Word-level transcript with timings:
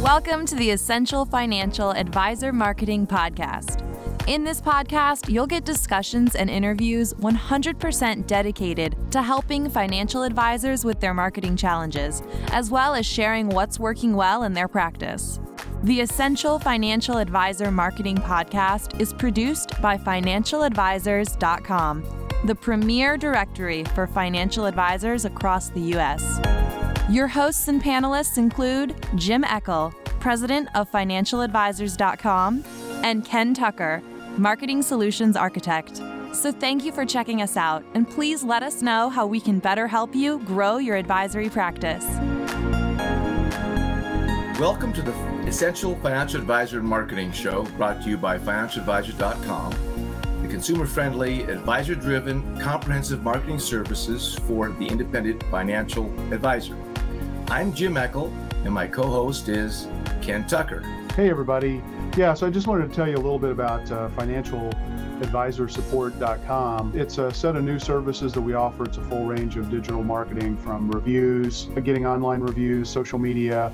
Welcome 0.00 0.46
to 0.46 0.54
the 0.54 0.70
Essential 0.70 1.26
Financial 1.26 1.90
Advisor 1.90 2.54
Marketing 2.54 3.06
Podcast. 3.06 3.86
In 4.26 4.44
this 4.44 4.58
podcast, 4.58 5.28
you'll 5.28 5.46
get 5.46 5.66
discussions 5.66 6.36
and 6.36 6.48
interviews 6.48 7.12
100% 7.12 8.26
dedicated 8.26 8.96
to 9.10 9.20
helping 9.20 9.68
financial 9.68 10.22
advisors 10.22 10.86
with 10.86 11.00
their 11.00 11.12
marketing 11.12 11.54
challenges, 11.54 12.22
as 12.50 12.70
well 12.70 12.94
as 12.94 13.04
sharing 13.04 13.50
what's 13.50 13.78
working 13.78 14.16
well 14.16 14.44
in 14.44 14.54
their 14.54 14.68
practice. 14.68 15.38
The 15.82 16.00
Essential 16.00 16.58
Financial 16.58 17.18
Advisor 17.18 17.70
Marketing 17.70 18.16
Podcast 18.16 18.98
is 18.98 19.12
produced 19.12 19.78
by 19.82 19.98
FinancialAdvisors.com, 19.98 22.28
the 22.46 22.54
premier 22.54 23.18
directory 23.18 23.84
for 23.84 24.06
financial 24.06 24.64
advisors 24.64 25.26
across 25.26 25.68
the 25.68 25.80
U.S. 25.80 26.40
Your 27.10 27.26
hosts 27.26 27.66
and 27.66 27.82
panelists 27.82 28.38
include 28.38 28.94
Jim 29.16 29.42
Eckel, 29.42 29.92
president 30.20 30.68
of 30.76 30.88
FinancialAdvisors.com, 30.92 32.64
and 33.02 33.24
Ken 33.24 33.52
Tucker, 33.52 34.00
marketing 34.36 34.80
solutions 34.80 35.34
architect. 35.34 35.96
So 36.32 36.52
thank 36.52 36.84
you 36.84 36.92
for 36.92 37.04
checking 37.04 37.42
us 37.42 37.56
out, 37.56 37.82
and 37.94 38.08
please 38.08 38.44
let 38.44 38.62
us 38.62 38.80
know 38.80 39.10
how 39.10 39.26
we 39.26 39.40
can 39.40 39.58
better 39.58 39.88
help 39.88 40.14
you 40.14 40.38
grow 40.44 40.76
your 40.76 40.94
advisory 40.94 41.50
practice. 41.50 42.04
Welcome 44.60 44.92
to 44.92 45.02
the 45.02 45.12
Essential 45.48 45.96
Financial 45.96 46.40
Advisor 46.40 46.80
Marketing 46.80 47.32
Show 47.32 47.64
brought 47.76 48.00
to 48.04 48.08
you 48.08 48.18
by 48.18 48.38
FinancialAdvisors.com, 48.38 50.42
the 50.42 50.48
consumer 50.48 50.86
friendly, 50.86 51.42
advisor 51.42 51.96
driven, 51.96 52.56
comprehensive 52.60 53.24
marketing 53.24 53.58
services 53.58 54.36
for 54.46 54.68
the 54.68 54.86
independent 54.86 55.42
financial 55.50 56.06
advisor. 56.32 56.76
I'm 57.50 57.74
Jim 57.74 57.94
Eckel, 57.94 58.32
and 58.64 58.72
my 58.72 58.86
co 58.86 59.02
host 59.02 59.48
is 59.48 59.88
Ken 60.22 60.46
Tucker. 60.46 60.82
Hey, 61.16 61.28
everybody. 61.28 61.82
Yeah, 62.16 62.32
so 62.32 62.46
I 62.46 62.50
just 62.50 62.68
wanted 62.68 62.88
to 62.88 62.94
tell 62.94 63.08
you 63.08 63.16
a 63.16 63.18
little 63.18 63.40
bit 63.40 63.50
about 63.50 63.90
uh, 63.90 64.08
financialadvisorsupport.com. 64.10 66.92
It's 66.94 67.18
a 67.18 67.34
set 67.34 67.56
of 67.56 67.64
new 67.64 67.80
services 67.80 68.32
that 68.34 68.40
we 68.40 68.54
offer. 68.54 68.84
It's 68.84 68.98
a 68.98 69.02
full 69.02 69.24
range 69.24 69.56
of 69.56 69.68
digital 69.68 70.04
marketing 70.04 70.58
from 70.58 70.92
reviews, 70.92 71.64
getting 71.82 72.06
online 72.06 72.38
reviews, 72.38 72.88
social 72.88 73.18
media, 73.18 73.72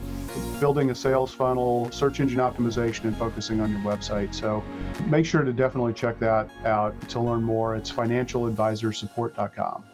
building 0.58 0.88
a 0.88 0.94
sales 0.94 1.34
funnel, 1.34 1.90
search 1.90 2.18
engine 2.18 2.38
optimization, 2.38 3.04
and 3.04 3.16
focusing 3.18 3.60
on 3.60 3.70
your 3.70 3.80
website. 3.80 4.34
So 4.34 4.64
make 5.04 5.26
sure 5.26 5.42
to 5.42 5.52
definitely 5.52 5.92
check 5.92 6.18
that 6.20 6.48
out 6.64 6.98
to 7.10 7.20
learn 7.20 7.42
more. 7.42 7.76
It's 7.76 7.92
financialadvisorsupport.com. 7.92 9.84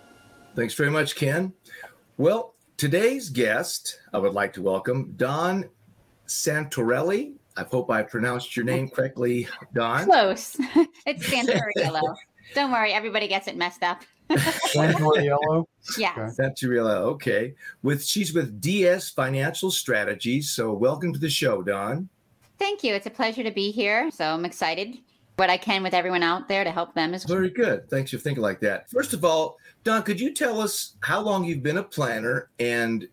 Thanks 0.55 0.75
very 0.75 0.91
much, 0.91 1.17
Ken. 1.17 1.53
Well, 2.17 2.55
Today's 2.83 3.29
guest, 3.29 4.01
I 4.13 4.19
would 4.19 4.33
like 4.33 4.53
to 4.55 4.61
welcome 4.61 5.15
Dawn 5.17 5.67
Santorelli. 6.27 7.35
I 7.57 7.63
hope 7.63 7.93
I 7.93 8.03
pronounced 8.03 8.57
your 8.57 8.65
name 8.65 8.89
correctly, 8.89 9.47
Dawn. 9.73 10.07
Close. 10.07 10.57
it's 11.07 11.25
Santoriello. 11.29 12.17
Don't 12.57 12.73
worry, 12.73 12.93
everybody 12.93 13.29
gets 13.29 13.47
it 13.47 13.57
messed 13.57 13.85
up. 13.85 14.03
Santoriello? 14.31 15.65
Yeah. 15.97 16.11
Okay. 16.19 16.33
Santoriello, 16.43 17.03
okay. 17.13 17.55
With 17.85 18.05
she's 18.05 18.35
with 18.35 18.61
DS 18.61 19.11
Financial 19.11 19.71
Strategies. 19.71 20.51
So 20.51 20.73
welcome 20.73 21.13
to 21.13 21.21
the 21.21 21.31
show, 21.31 21.63
Dawn. 21.63 22.09
Thank 22.59 22.83
you. 22.83 22.95
It's 22.95 23.07
a 23.07 23.11
pleasure 23.11 23.45
to 23.45 23.53
be 23.53 23.71
here. 23.71 24.11
So 24.11 24.25
I'm 24.25 24.45
excited 24.45 24.99
what 25.37 25.51
I 25.51 25.57
can 25.57 25.83
with 25.83 25.95
everyone 25.95 26.23
out 26.23 26.49
there 26.49 26.65
to 26.65 26.71
help 26.71 26.95
them 26.95 27.15
as 27.15 27.27
well. 27.27 27.37
Very 27.37 27.51
good. 27.51 27.89
Thanks 27.89 28.11
for 28.11 28.19
thinking 28.19 28.43
like 28.43 28.61
that. 28.61 28.89
First 28.91 29.13
of 29.13 29.25
all, 29.25 29.59
Dawn, 29.85 30.03
could 30.03 30.21
you 30.21 30.33
tell 30.33 30.61
us 30.61 30.97
how 31.01 31.21
long 31.21 31.45
you've 31.45 31.63
been 31.63 31.79
a 31.79 31.83
planner 31.83 32.51
and 32.61 33.09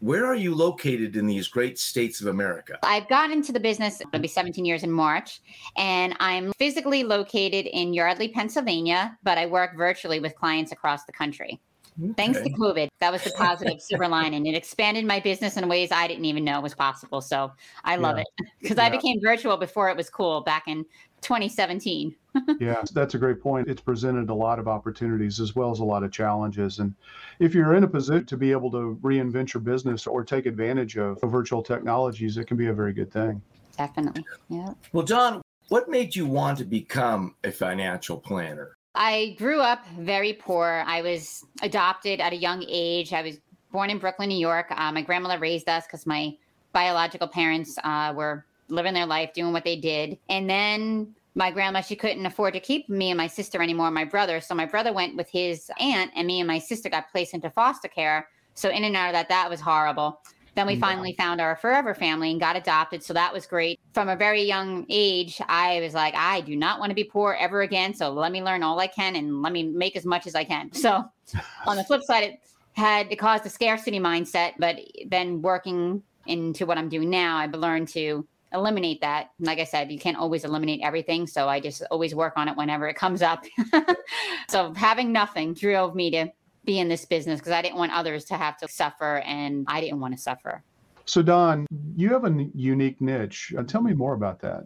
where 0.00 0.26
are 0.26 0.34
you 0.34 0.52
located 0.52 1.16
in 1.16 1.26
these 1.26 1.46
great 1.46 1.78
states 1.78 2.20
of 2.20 2.26
America? 2.26 2.78
I've 2.82 3.08
gotten 3.08 3.32
into 3.32 3.52
the 3.52 3.60
business, 3.60 4.00
it'll 4.00 4.20
be 4.20 4.26
17 4.26 4.64
years 4.64 4.82
in 4.82 4.90
March, 4.90 5.40
and 5.76 6.16
I'm 6.18 6.52
physically 6.58 7.04
located 7.04 7.66
in 7.66 7.94
Yardley, 7.94 8.28
Pennsylvania, 8.28 9.16
but 9.22 9.38
I 9.38 9.46
work 9.46 9.76
virtually 9.76 10.18
with 10.18 10.34
clients 10.34 10.72
across 10.72 11.04
the 11.04 11.12
country. 11.12 11.60
Okay. 12.02 12.12
Thanks 12.14 12.40
to 12.40 12.50
COVID. 12.50 12.88
That 13.00 13.12
was 13.12 13.22
the 13.22 13.30
positive 13.36 13.80
silver 13.80 14.08
lining. 14.08 14.46
It 14.46 14.56
expanded 14.56 15.04
my 15.04 15.20
business 15.20 15.56
in 15.56 15.68
ways 15.68 15.92
I 15.92 16.08
didn't 16.08 16.24
even 16.24 16.42
know 16.42 16.60
was 16.60 16.74
possible. 16.74 17.20
So 17.20 17.52
I 17.84 17.96
love 17.96 18.16
yeah. 18.16 18.22
it 18.22 18.48
because 18.60 18.78
yeah. 18.78 18.84
I 18.86 18.90
became 18.90 19.20
virtual 19.22 19.56
before 19.56 19.90
it 19.90 19.96
was 19.96 20.08
cool 20.10 20.40
back 20.40 20.64
in 20.66 20.84
2017. 21.22 22.14
yeah, 22.60 22.82
that's 22.92 23.14
a 23.14 23.18
great 23.18 23.40
point. 23.40 23.68
It's 23.68 23.80
presented 23.80 24.28
a 24.30 24.34
lot 24.34 24.58
of 24.58 24.68
opportunities 24.68 25.40
as 25.40 25.54
well 25.54 25.70
as 25.70 25.78
a 25.78 25.84
lot 25.84 26.02
of 26.02 26.12
challenges. 26.12 26.78
And 26.78 26.94
if 27.38 27.54
you're 27.54 27.74
in 27.74 27.84
a 27.84 27.88
position 27.88 28.26
to 28.26 28.36
be 28.36 28.52
able 28.52 28.70
to 28.72 28.98
reinvent 29.02 29.54
your 29.54 29.62
business 29.62 30.06
or 30.06 30.24
take 30.24 30.46
advantage 30.46 30.96
of 30.96 31.18
virtual 31.22 31.62
technologies, 31.62 32.36
it 32.36 32.46
can 32.46 32.56
be 32.56 32.66
a 32.66 32.72
very 32.72 32.92
good 32.92 33.12
thing. 33.12 33.40
Definitely. 33.78 34.24
Yeah. 34.48 34.74
Well, 34.92 35.04
John, 35.04 35.42
what 35.68 35.88
made 35.88 36.14
you 36.14 36.26
want 36.26 36.58
to 36.58 36.64
become 36.64 37.34
a 37.44 37.50
financial 37.50 38.18
planner? 38.18 38.76
I 38.94 39.34
grew 39.38 39.60
up 39.60 39.86
very 39.98 40.34
poor. 40.34 40.84
I 40.86 41.00
was 41.00 41.44
adopted 41.62 42.20
at 42.20 42.32
a 42.32 42.36
young 42.36 42.64
age. 42.68 43.12
I 43.12 43.22
was 43.22 43.38
born 43.70 43.88
in 43.88 43.98
Brooklyn, 43.98 44.28
New 44.28 44.38
York. 44.38 44.66
Uh, 44.70 44.92
my 44.92 45.00
grandmother 45.00 45.38
raised 45.38 45.68
us 45.68 45.86
because 45.86 46.06
my 46.06 46.36
biological 46.72 47.28
parents 47.28 47.78
uh, 47.84 48.12
were 48.14 48.44
living 48.68 48.94
their 48.94 49.06
life, 49.06 49.32
doing 49.34 49.52
what 49.52 49.64
they 49.64 49.76
did. 49.76 50.18
And 50.28 50.48
then 50.48 51.14
my 51.34 51.50
grandma, 51.50 51.80
she 51.80 51.96
couldn't 51.96 52.26
afford 52.26 52.54
to 52.54 52.60
keep 52.60 52.88
me 52.88 53.10
and 53.10 53.18
my 53.18 53.26
sister 53.26 53.62
anymore, 53.62 53.90
my 53.90 54.04
brother. 54.04 54.40
So 54.40 54.54
my 54.54 54.66
brother 54.66 54.92
went 54.92 55.16
with 55.16 55.30
his 55.30 55.70
aunt, 55.80 56.10
and 56.14 56.26
me 56.26 56.40
and 56.40 56.46
my 56.46 56.58
sister 56.58 56.88
got 56.88 57.10
placed 57.10 57.34
into 57.34 57.50
foster 57.50 57.88
care. 57.88 58.28
So 58.54 58.68
in 58.68 58.84
and 58.84 58.96
out 58.96 59.08
of 59.08 59.14
that, 59.14 59.28
that 59.30 59.48
was 59.48 59.60
horrible. 59.60 60.20
Then 60.54 60.66
we 60.66 60.76
mm. 60.76 60.80
finally 60.80 61.14
found 61.14 61.40
our 61.40 61.56
forever 61.56 61.94
family 61.94 62.30
and 62.30 62.38
got 62.38 62.56
adopted. 62.56 63.02
So 63.02 63.14
that 63.14 63.32
was 63.32 63.46
great. 63.46 63.80
From 63.94 64.08
a 64.08 64.16
very 64.16 64.42
young 64.42 64.84
age, 64.90 65.40
I 65.48 65.80
was 65.80 65.94
like, 65.94 66.14
I 66.14 66.42
do 66.42 66.56
not 66.56 66.78
want 66.78 66.90
to 66.90 66.94
be 66.94 67.04
poor 67.04 67.36
ever 67.38 67.62
again. 67.62 67.94
So 67.94 68.12
let 68.12 68.32
me 68.32 68.42
learn 68.42 68.62
all 68.62 68.78
I 68.78 68.86
can 68.86 69.16
and 69.16 69.40
let 69.40 69.52
me 69.52 69.62
make 69.62 69.96
as 69.96 70.04
much 70.04 70.26
as 70.26 70.34
I 70.34 70.44
can. 70.44 70.72
So 70.72 71.04
on 71.66 71.76
the 71.76 71.84
flip 71.84 72.02
side, 72.02 72.24
it 72.24 72.40
had 72.74 73.10
it 73.10 73.16
caused 73.16 73.46
a 73.46 73.50
scarcity 73.50 73.98
mindset. 73.98 74.52
But 74.58 74.80
then 75.06 75.40
working 75.40 76.02
into 76.26 76.66
what 76.66 76.76
I'm 76.76 76.88
doing 76.88 77.08
now, 77.08 77.38
I've 77.38 77.54
learned 77.54 77.88
to 77.88 78.26
eliminate 78.52 79.00
that. 79.00 79.30
Like 79.40 79.58
I 79.58 79.64
said, 79.64 79.90
you 79.90 79.98
can't 79.98 80.16
always 80.16 80.44
eliminate 80.44 80.80
everything. 80.82 81.26
So 81.26 81.48
I 81.48 81.60
just 81.60 81.82
always 81.90 82.14
work 82.14 82.34
on 82.36 82.48
it 82.48 82.56
whenever 82.56 82.88
it 82.88 82.96
comes 82.96 83.22
up. 83.22 83.44
so 84.48 84.72
having 84.74 85.12
nothing 85.12 85.54
drove 85.54 85.94
me 85.94 86.10
to 86.10 86.28
be 86.64 86.78
in 86.78 86.88
this 86.88 87.04
business 87.04 87.40
because 87.40 87.52
I 87.52 87.62
didn't 87.62 87.76
want 87.76 87.92
others 87.92 88.24
to 88.26 88.34
have 88.34 88.56
to 88.58 88.68
suffer 88.68 89.18
and 89.18 89.64
I 89.68 89.80
didn't 89.80 90.00
want 90.00 90.14
to 90.14 90.20
suffer. 90.20 90.62
So, 91.04 91.22
Dawn, 91.22 91.66
you 91.96 92.12
have 92.12 92.24
a 92.24 92.46
unique 92.54 93.00
niche. 93.00 93.52
Uh, 93.58 93.64
tell 93.64 93.82
me 93.82 93.92
more 93.92 94.14
about 94.14 94.40
that. 94.40 94.64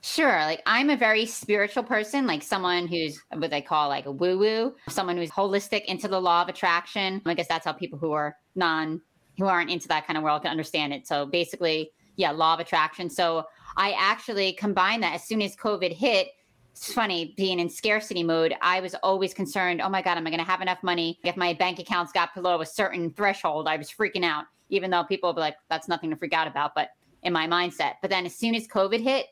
Sure. 0.00 0.38
Like 0.38 0.62
I'm 0.66 0.90
a 0.90 0.96
very 0.96 1.26
spiritual 1.26 1.82
person, 1.82 2.26
like 2.26 2.42
someone 2.42 2.86
who's 2.86 3.20
what 3.34 3.50
they 3.50 3.60
call 3.60 3.88
like 3.88 4.06
a 4.06 4.10
woo 4.10 4.38
woo, 4.38 4.74
someone 4.88 5.16
who's 5.16 5.30
holistic 5.30 5.84
into 5.84 6.08
the 6.08 6.20
law 6.20 6.42
of 6.42 6.48
attraction. 6.48 7.22
I 7.26 7.34
guess 7.34 7.48
that's 7.48 7.64
how 7.64 7.72
people 7.72 7.98
who 7.98 8.12
are 8.12 8.36
non, 8.54 9.00
who 9.38 9.46
aren't 9.46 9.70
into 9.70 9.88
that 9.88 10.06
kind 10.06 10.16
of 10.16 10.22
world 10.22 10.42
can 10.42 10.50
understand 10.50 10.92
it. 10.92 11.06
So 11.06 11.26
basically, 11.26 11.90
yeah, 12.16 12.30
law 12.30 12.54
of 12.54 12.60
attraction. 12.60 13.08
So 13.08 13.46
I 13.76 13.92
actually 13.98 14.52
combined 14.54 15.02
that 15.02 15.14
as 15.14 15.24
soon 15.24 15.42
as 15.42 15.56
COVID 15.56 15.92
hit. 15.92 16.28
It's 16.72 16.92
funny 16.92 17.32
being 17.38 17.58
in 17.58 17.70
scarcity 17.70 18.22
mode. 18.22 18.54
I 18.60 18.80
was 18.80 18.94
always 18.96 19.32
concerned. 19.32 19.80
Oh 19.80 19.88
my 19.88 20.02
God, 20.02 20.18
am 20.18 20.26
I 20.26 20.30
going 20.30 20.44
to 20.44 20.50
have 20.50 20.60
enough 20.60 20.82
money? 20.82 21.18
If 21.24 21.34
my 21.34 21.54
bank 21.54 21.78
accounts 21.78 22.12
got 22.12 22.34
below 22.34 22.60
a 22.60 22.66
certain 22.66 23.10
threshold, 23.12 23.66
I 23.66 23.76
was 23.76 23.90
freaking 23.90 24.24
out, 24.24 24.44
even 24.68 24.90
though 24.90 25.04
people 25.04 25.30
would 25.30 25.36
be 25.36 25.40
like, 25.40 25.56
that's 25.70 25.88
nothing 25.88 26.10
to 26.10 26.16
freak 26.16 26.34
out 26.34 26.46
about. 26.46 26.74
But 26.74 26.90
in 27.26 27.32
my 27.32 27.46
mindset. 27.46 27.94
But 28.00 28.10
then 28.10 28.24
as 28.24 28.34
soon 28.34 28.54
as 28.54 28.66
COVID 28.68 29.00
hit, 29.00 29.26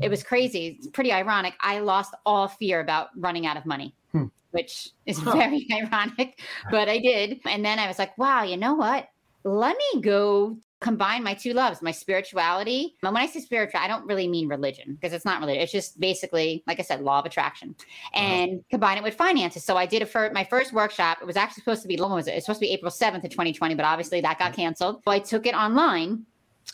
it 0.00 0.08
was 0.08 0.22
crazy. 0.22 0.76
It's 0.78 0.88
pretty 0.88 1.12
ironic. 1.12 1.54
I 1.60 1.78
lost 1.78 2.14
all 2.26 2.48
fear 2.48 2.80
about 2.80 3.10
running 3.16 3.46
out 3.46 3.56
of 3.56 3.64
money, 3.64 3.94
hmm. 4.12 4.26
which 4.50 4.90
is 5.06 5.18
very 5.20 5.66
ironic, 5.72 6.40
but 6.70 6.88
I 6.88 6.98
did. 6.98 7.40
And 7.46 7.64
then 7.64 7.78
I 7.78 7.86
was 7.86 7.98
like, 7.98 8.16
wow, 8.18 8.42
you 8.42 8.56
know 8.56 8.74
what? 8.74 9.08
Let 9.44 9.76
me 9.76 10.00
go 10.00 10.58
combine 10.80 11.22
my 11.22 11.34
two 11.34 11.52
loves, 11.52 11.82
my 11.82 11.90
spirituality. 11.90 12.96
And 13.02 13.12
when 13.12 13.22
I 13.22 13.26
say 13.26 13.40
spiritual, 13.40 13.80
I 13.80 13.86
don't 13.86 14.06
really 14.06 14.26
mean 14.26 14.48
religion 14.48 14.94
because 14.94 15.12
it's 15.12 15.26
not 15.26 15.40
religion. 15.40 15.62
It's 15.62 15.72
just 15.72 16.00
basically, 16.00 16.64
like 16.66 16.80
I 16.80 16.82
said, 16.82 17.02
law 17.02 17.20
of 17.20 17.26
attraction 17.26 17.74
uh-huh. 17.78 18.18
and 18.18 18.50
uh-huh. 18.52 18.62
combine 18.70 18.96
it 18.96 19.04
with 19.04 19.14
finances. 19.14 19.62
So 19.62 19.76
I 19.76 19.86
did 19.86 20.02
a 20.02 20.06
for 20.06 20.30
my 20.32 20.42
first 20.44 20.72
workshop. 20.72 21.18
It 21.20 21.26
was 21.26 21.36
actually 21.36 21.60
supposed 21.62 21.82
to 21.82 21.88
be, 21.88 21.96
when 21.96 22.10
was 22.10 22.26
it? 22.26 22.32
It's 22.32 22.46
supposed 22.46 22.60
to 22.60 22.66
be 22.66 22.72
April 22.72 22.90
7th 22.90 23.24
of 23.24 23.30
2020, 23.30 23.74
but 23.74 23.84
obviously 23.84 24.22
that 24.22 24.38
got 24.38 24.54
canceled. 24.54 25.02
So 25.04 25.10
I 25.10 25.18
took 25.18 25.46
it 25.46 25.54
online. 25.54 26.24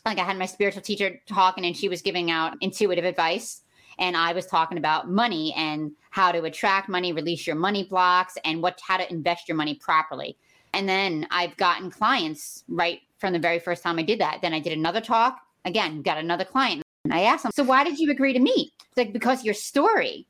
Like 0.04 0.18
I 0.18 0.24
had 0.24 0.38
my 0.38 0.46
spiritual 0.46 0.82
teacher 0.82 1.20
talking 1.26 1.64
and 1.64 1.76
she 1.76 1.88
was 1.88 2.00
giving 2.00 2.30
out 2.30 2.56
intuitive 2.60 3.04
advice. 3.04 3.62
And 3.98 4.16
I 4.16 4.34
was 4.34 4.46
talking 4.46 4.78
about 4.78 5.10
money 5.10 5.54
and 5.56 5.90
how 6.10 6.30
to 6.30 6.44
attract 6.44 6.88
money, 6.88 7.12
release 7.12 7.46
your 7.46 7.56
money 7.56 7.84
blocks, 7.84 8.36
and 8.44 8.62
what 8.62 8.78
how 8.86 8.98
to 8.98 9.10
invest 9.10 9.48
your 9.48 9.56
money 9.56 9.74
properly. 9.74 10.36
And 10.74 10.86
then 10.86 11.26
I've 11.30 11.56
gotten 11.56 11.90
clients 11.90 12.62
right 12.68 13.00
from 13.18 13.32
the 13.32 13.38
very 13.38 13.58
first 13.58 13.82
time 13.82 13.98
I 13.98 14.02
did 14.02 14.20
that. 14.20 14.40
Then 14.42 14.52
I 14.52 14.60
did 14.60 14.72
another 14.72 15.00
talk. 15.00 15.38
Again, 15.64 16.02
got 16.02 16.18
another 16.18 16.44
client. 16.44 16.82
And 17.04 17.14
I 17.14 17.22
asked 17.22 17.44
them, 17.44 17.52
So 17.54 17.64
why 17.64 17.84
did 17.84 17.98
you 17.98 18.10
agree 18.10 18.32
to 18.32 18.40
meet? 18.40 18.72
It's 18.78 18.96
like, 18.96 19.12
Because 19.12 19.44
your 19.44 19.54
story. 19.54 20.26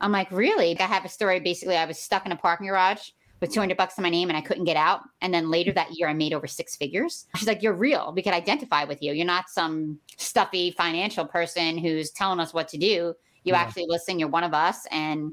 I'm 0.00 0.12
like, 0.12 0.30
Really? 0.30 0.78
I 0.78 0.84
have 0.84 1.04
a 1.04 1.08
story. 1.08 1.40
Basically, 1.40 1.76
I 1.76 1.84
was 1.84 1.98
stuck 1.98 2.26
in 2.26 2.32
a 2.32 2.36
parking 2.36 2.66
garage 2.66 3.10
with 3.40 3.52
200 3.52 3.76
bucks 3.76 3.94
to 3.96 4.02
my 4.02 4.10
name 4.10 4.28
and 4.28 4.36
I 4.36 4.40
couldn't 4.40 4.64
get 4.64 4.76
out. 4.76 5.02
And 5.20 5.32
then 5.32 5.50
later 5.50 5.72
that 5.72 5.90
year, 5.92 6.08
I 6.08 6.14
made 6.14 6.32
over 6.32 6.46
six 6.46 6.74
figures. 6.76 7.26
She's 7.36 7.48
like, 7.48 7.62
You're 7.62 7.74
real. 7.74 8.12
We 8.14 8.22
could 8.22 8.34
identify 8.34 8.84
with 8.84 9.02
you. 9.02 9.12
You're 9.12 9.26
not 9.26 9.48
some 9.48 9.98
stuffy 10.16 10.70
financial 10.72 11.26
person 11.26 11.78
who's 11.78 12.10
telling 12.10 12.40
us 12.40 12.52
what 12.52 12.68
to 12.68 12.78
do. 12.78 13.14
You 13.44 13.52
yeah. 13.52 13.60
actually 13.60 13.86
listen. 13.88 14.18
You're 14.18 14.28
one 14.28 14.44
of 14.44 14.54
us. 14.54 14.86
And 14.90 15.32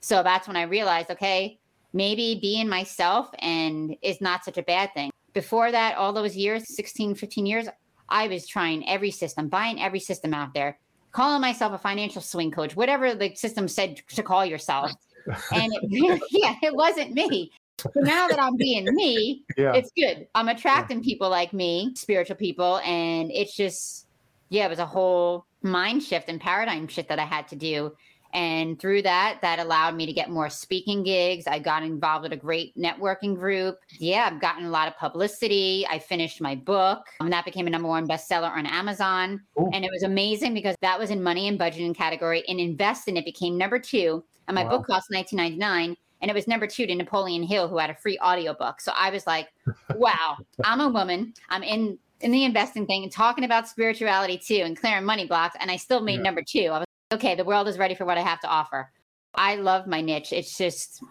so 0.00 0.22
that's 0.22 0.46
when 0.46 0.56
I 0.56 0.62
realized, 0.62 1.10
okay, 1.10 1.58
maybe 1.94 2.38
being 2.42 2.68
myself 2.68 3.30
and 3.38 3.96
is 4.02 4.20
not 4.20 4.44
such 4.44 4.58
a 4.58 4.62
bad 4.62 4.92
thing. 4.92 5.10
Before 5.34 5.70
that, 5.70 5.96
all 5.96 6.12
those 6.12 6.36
years, 6.36 6.74
16, 6.74 7.16
15 7.16 7.46
years, 7.46 7.68
I 8.08 8.28
was 8.28 8.46
trying 8.46 8.88
every 8.88 9.10
system, 9.10 9.48
buying 9.48 9.82
every 9.82 10.00
system 10.00 10.32
out 10.32 10.54
there, 10.54 10.78
calling 11.12 11.40
myself 11.40 11.72
a 11.72 11.78
financial 11.78 12.22
swing 12.22 12.50
coach, 12.50 12.76
whatever 12.76 13.14
the 13.14 13.34
system 13.34 13.68
said 13.68 14.00
to 14.08 14.22
call 14.22 14.46
yourself. 14.46 14.92
And 15.52 15.72
it 15.72 16.22
yeah, 16.30 16.54
it 16.62 16.74
wasn't 16.74 17.14
me. 17.14 17.50
So 17.78 17.90
now 17.96 18.28
that 18.28 18.38
I'm 18.38 18.56
being 18.56 18.84
me, 18.94 19.42
yeah. 19.56 19.72
it's 19.72 19.90
good. 19.96 20.26
I'm 20.34 20.48
attracting 20.48 21.02
people 21.02 21.30
like 21.30 21.54
me, 21.54 21.92
spiritual 21.96 22.36
people, 22.36 22.78
and 22.80 23.30
it's 23.32 23.56
just, 23.56 24.06
yeah, 24.50 24.66
it 24.66 24.68
was 24.68 24.78
a 24.78 24.86
whole 24.86 25.46
mind 25.62 26.02
shift 26.02 26.28
and 26.28 26.38
paradigm 26.38 26.86
shift 26.88 27.08
that 27.08 27.18
I 27.18 27.24
had 27.24 27.48
to 27.48 27.56
do. 27.56 27.92
And 28.34 28.80
through 28.80 29.02
that, 29.02 29.38
that 29.42 29.60
allowed 29.60 29.94
me 29.94 30.06
to 30.06 30.12
get 30.12 30.28
more 30.28 30.50
speaking 30.50 31.04
gigs. 31.04 31.46
I 31.46 31.60
got 31.60 31.84
involved 31.84 32.24
with 32.24 32.32
a 32.32 32.36
great 32.36 32.76
networking 32.76 33.36
group. 33.36 33.78
Yeah, 33.98 34.28
I've 34.30 34.40
gotten 34.40 34.66
a 34.66 34.70
lot 34.70 34.88
of 34.88 34.96
publicity. 34.96 35.86
I 35.88 36.00
finished 36.00 36.40
my 36.40 36.56
book, 36.56 37.06
and 37.20 37.32
that 37.32 37.44
became 37.44 37.68
a 37.68 37.70
number 37.70 37.88
one 37.88 38.08
bestseller 38.08 38.50
on 38.50 38.66
Amazon. 38.66 39.40
Ooh. 39.58 39.70
And 39.72 39.84
it 39.84 39.90
was 39.92 40.02
amazing 40.02 40.52
because 40.52 40.74
that 40.82 40.98
was 40.98 41.10
in 41.10 41.22
money 41.22 41.46
and 41.46 41.58
budgeting 41.58 41.94
category. 41.94 42.42
And 42.48 42.58
invest 42.58 43.06
in 43.06 43.16
it 43.16 43.24
became 43.24 43.56
number 43.56 43.78
two. 43.78 44.24
And 44.48 44.56
my 44.56 44.64
wow. 44.64 44.70
book 44.78 44.86
cost 44.88 45.10
19.99 45.12 45.96
and 46.24 46.30
it 46.30 46.34
was 46.34 46.48
number 46.48 46.66
two 46.66 46.86
to 46.86 46.94
Napoleon 46.94 47.42
Hill, 47.42 47.68
who 47.68 47.76
had 47.76 47.90
a 47.90 47.94
free 47.94 48.18
audiobook. 48.18 48.80
So 48.80 48.92
I 48.96 49.10
was 49.10 49.26
like, 49.26 49.48
wow, 49.94 50.38
I'm 50.64 50.80
a 50.80 50.88
woman. 50.88 51.34
I'm 51.50 51.62
in 51.62 51.98
in 52.20 52.30
the 52.30 52.44
investing 52.44 52.86
thing 52.86 53.02
and 53.02 53.12
talking 53.12 53.44
about 53.44 53.68
spirituality 53.68 54.38
too 54.38 54.62
and 54.64 54.74
clearing 54.80 55.04
money 55.04 55.26
blocks. 55.26 55.54
And 55.60 55.70
I 55.70 55.76
still 55.76 56.00
made 56.00 56.16
yeah. 56.16 56.22
number 56.22 56.42
two. 56.42 56.70
I 56.72 56.78
was 56.78 56.83
okay, 57.12 57.34
the 57.34 57.44
world 57.44 57.68
is 57.68 57.78
ready 57.78 57.94
for 57.94 58.04
what 58.04 58.18
I 58.18 58.22
have 58.22 58.40
to 58.40 58.48
offer. 58.48 58.90
I 59.34 59.56
love 59.56 59.86
my 59.86 60.00
niche. 60.00 60.32
It's 60.32 60.56
just, 60.56 61.02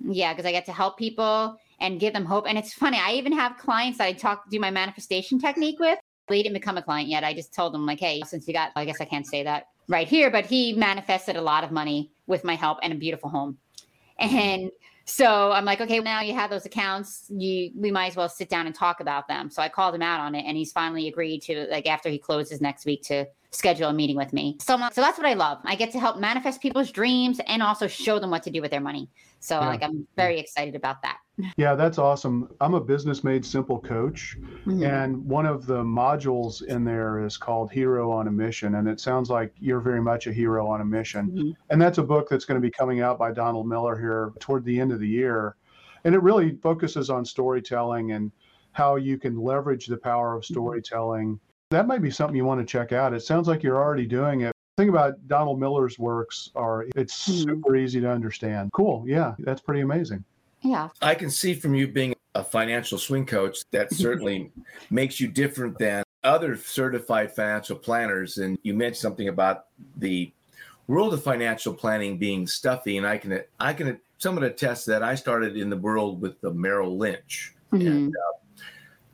yeah, 0.00 0.32
because 0.32 0.46
I 0.46 0.52
get 0.52 0.66
to 0.66 0.72
help 0.72 0.98
people 0.98 1.56
and 1.80 2.00
give 2.00 2.12
them 2.12 2.24
hope. 2.24 2.46
And 2.48 2.58
it's 2.58 2.72
funny, 2.72 2.98
I 2.98 3.12
even 3.12 3.32
have 3.32 3.56
clients 3.56 3.98
that 3.98 4.04
I 4.04 4.12
talk, 4.12 4.50
do 4.50 4.58
my 4.58 4.70
manifestation 4.70 5.38
technique 5.38 5.78
with. 5.78 5.98
They 6.28 6.42
didn't 6.42 6.54
become 6.54 6.76
a 6.76 6.82
client 6.82 7.08
yet. 7.08 7.24
I 7.24 7.32
just 7.32 7.54
told 7.54 7.72
them, 7.72 7.86
like, 7.86 8.00
hey, 8.00 8.20
since 8.26 8.46
you 8.46 8.52
got, 8.52 8.72
I 8.76 8.84
guess 8.84 9.00
I 9.00 9.04
can't 9.04 9.26
say 9.26 9.42
that 9.44 9.68
right 9.88 10.06
here, 10.06 10.30
but 10.30 10.44
he 10.44 10.74
manifested 10.74 11.36
a 11.36 11.40
lot 11.40 11.64
of 11.64 11.70
money 11.70 12.10
with 12.26 12.44
my 12.44 12.54
help 12.54 12.78
and 12.82 12.92
a 12.92 12.96
beautiful 12.96 13.30
home. 13.30 13.56
And 14.18 14.70
so 15.04 15.52
I'm 15.52 15.64
like, 15.64 15.80
okay, 15.80 16.00
now 16.00 16.20
you 16.20 16.34
have 16.34 16.50
those 16.50 16.66
accounts. 16.66 17.26
You 17.30 17.70
we 17.74 17.90
might 17.90 18.08
as 18.08 18.16
well 18.16 18.28
sit 18.28 18.50
down 18.50 18.66
and 18.66 18.74
talk 18.74 19.00
about 19.00 19.26
them. 19.26 19.48
So 19.48 19.62
I 19.62 19.70
called 19.70 19.94
him 19.94 20.02
out 20.02 20.20
on 20.20 20.34
it, 20.34 20.44
and 20.44 20.56
he's 20.56 20.72
finally 20.72 21.08
agreed 21.08 21.40
to 21.42 21.66
like 21.70 21.86
after 21.86 22.10
he 22.10 22.18
closes 22.18 22.60
next 22.60 22.84
week 22.84 23.02
to 23.04 23.26
schedule 23.50 23.88
a 23.88 23.92
meeting 23.92 24.16
with 24.16 24.32
me. 24.32 24.56
So, 24.60 24.76
so 24.92 25.00
that's 25.00 25.18
what 25.18 25.26
I 25.26 25.34
love. 25.34 25.58
I 25.64 25.74
get 25.74 25.90
to 25.92 26.00
help 26.00 26.18
manifest 26.18 26.60
people's 26.60 26.90
dreams 26.90 27.40
and 27.46 27.62
also 27.62 27.86
show 27.86 28.18
them 28.18 28.30
what 28.30 28.42
to 28.42 28.50
do 28.50 28.60
with 28.60 28.70
their 28.70 28.80
money. 28.80 29.08
So, 29.40 29.58
yeah. 29.58 29.66
like, 29.68 29.82
I'm 29.82 30.06
very 30.16 30.38
excited 30.38 30.74
about 30.74 31.02
that. 31.02 31.18
Yeah, 31.56 31.76
that's 31.76 31.98
awesome. 31.98 32.48
I'm 32.60 32.74
a 32.74 32.80
business 32.80 33.22
made 33.22 33.46
simple 33.46 33.78
coach, 33.78 34.36
mm-hmm. 34.40 34.82
and 34.82 35.24
one 35.24 35.46
of 35.46 35.66
the 35.66 35.84
modules 35.84 36.64
in 36.64 36.84
there 36.84 37.24
is 37.24 37.36
called 37.36 37.70
Hero 37.70 38.10
on 38.10 38.26
a 38.26 38.30
Mission. 38.32 38.74
And 38.74 38.88
it 38.88 38.98
sounds 38.98 39.30
like 39.30 39.54
you're 39.60 39.78
very 39.78 40.02
much 40.02 40.26
a 40.26 40.32
hero 40.32 40.66
on 40.66 40.80
a 40.80 40.84
mission. 40.84 41.30
Mm-hmm. 41.30 41.50
And 41.70 41.80
that's 41.80 41.98
a 41.98 42.02
book 42.02 42.28
that's 42.28 42.44
going 42.44 42.60
to 42.60 42.66
be 42.66 42.72
coming 42.72 43.02
out 43.02 43.20
by 43.20 43.30
Donald 43.30 43.68
Miller 43.68 43.96
here 43.96 44.32
toward 44.40 44.64
the 44.64 44.80
end 44.80 44.90
of 44.90 44.98
the 44.98 45.06
year. 45.06 45.54
And 46.02 46.12
it 46.12 46.22
really 46.22 46.56
focuses 46.56 47.08
on 47.08 47.24
storytelling 47.24 48.10
and 48.10 48.32
how 48.72 48.96
you 48.96 49.16
can 49.16 49.40
leverage 49.40 49.86
the 49.86 49.96
power 49.96 50.34
of 50.34 50.42
mm-hmm. 50.42 50.54
storytelling 50.54 51.38
that 51.70 51.86
might 51.86 52.02
be 52.02 52.10
something 52.10 52.36
you 52.36 52.44
want 52.44 52.60
to 52.60 52.66
check 52.66 52.92
out. 52.92 53.12
It 53.12 53.20
sounds 53.20 53.48
like 53.48 53.62
you're 53.62 53.76
already 53.76 54.06
doing 54.06 54.42
it. 54.42 54.52
The 54.76 54.82
thing 54.82 54.88
about 54.88 55.14
Donald 55.28 55.60
Miller's 55.60 55.98
works 55.98 56.50
are 56.54 56.86
it's 56.96 57.26
hmm. 57.26 57.32
super 57.32 57.76
easy 57.76 58.00
to 58.00 58.10
understand. 58.10 58.70
Cool. 58.72 59.04
Yeah, 59.06 59.34
that's 59.40 59.60
pretty 59.60 59.80
amazing. 59.80 60.24
Yeah. 60.62 60.88
I 61.02 61.14
can 61.14 61.30
see 61.30 61.54
from 61.54 61.74
you 61.74 61.88
being 61.88 62.14
a 62.34 62.42
financial 62.42 62.98
swing 62.98 63.26
coach 63.26 63.58
that 63.72 63.92
certainly 63.92 64.50
makes 64.90 65.20
you 65.20 65.28
different 65.28 65.78
than 65.78 66.04
other 66.24 66.56
certified 66.56 67.34
financial 67.34 67.76
planners. 67.76 68.38
And 68.38 68.58
you 68.62 68.74
mentioned 68.74 68.98
something 68.98 69.28
about 69.28 69.66
the 69.96 70.32
world 70.86 71.12
of 71.12 71.22
financial 71.22 71.74
planning 71.74 72.18
being 72.18 72.46
stuffy, 72.46 72.96
and 72.96 73.06
I 73.06 73.18
can 73.18 73.42
I 73.60 73.72
can 73.72 74.00
someone 74.18 74.44
attest 74.44 74.86
that 74.86 75.02
I 75.02 75.14
started 75.14 75.56
in 75.56 75.70
the 75.70 75.76
world 75.76 76.20
with 76.20 76.40
the 76.40 76.52
Merrill 76.52 76.96
Lynch. 76.96 77.54
Mm-hmm. 77.72 77.86
And 77.86 78.16
uh, 78.16 78.37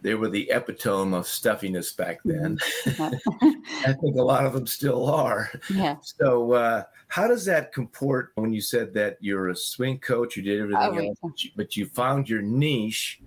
they 0.04 0.14
were 0.14 0.28
the 0.28 0.50
epitome 0.50 1.16
of 1.16 1.26
stuffiness 1.26 1.92
back 1.92 2.20
then. 2.26 2.58
Mm-hmm. 2.84 3.48
I 3.86 3.94
think 3.94 4.16
a 4.16 4.22
lot 4.22 4.44
of 4.44 4.52
them 4.52 4.66
still 4.66 5.10
are. 5.10 5.50
Yeah. 5.72 5.96
So, 6.02 6.52
uh, 6.52 6.82
how 7.08 7.26
does 7.26 7.46
that 7.46 7.72
comport 7.72 8.32
when 8.34 8.52
you 8.52 8.60
said 8.60 8.92
that 8.94 9.16
you're 9.20 9.48
a 9.48 9.56
swing 9.56 9.98
coach, 9.98 10.36
you 10.36 10.42
did 10.42 10.60
everything 10.60 10.82
oh, 10.82 11.08
else, 11.08 11.18
but 11.22 11.42
you, 11.42 11.50
but 11.56 11.76
you 11.76 11.86
found 11.86 12.28
your 12.28 12.42
niche? 12.42 13.20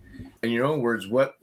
In 0.43 0.51
your 0.51 0.65
own 0.65 0.81
words, 0.81 1.07
what 1.07 1.35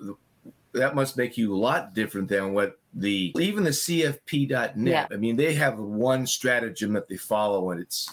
that 0.72 0.94
must 0.94 1.16
make 1.16 1.36
you 1.36 1.54
a 1.54 1.58
lot 1.58 1.94
different 1.94 2.28
than 2.28 2.52
what 2.52 2.78
the 2.92 3.32
even 3.38 3.64
the 3.64 3.70
CFP.net. 3.70 4.76
Yeah. 4.76 5.06
I 5.10 5.16
mean, 5.16 5.36
they 5.36 5.54
have 5.54 5.78
one 5.78 6.26
stratagem 6.26 6.92
that 6.92 7.08
they 7.08 7.16
follow, 7.16 7.70
and 7.70 7.80
it's 7.80 8.08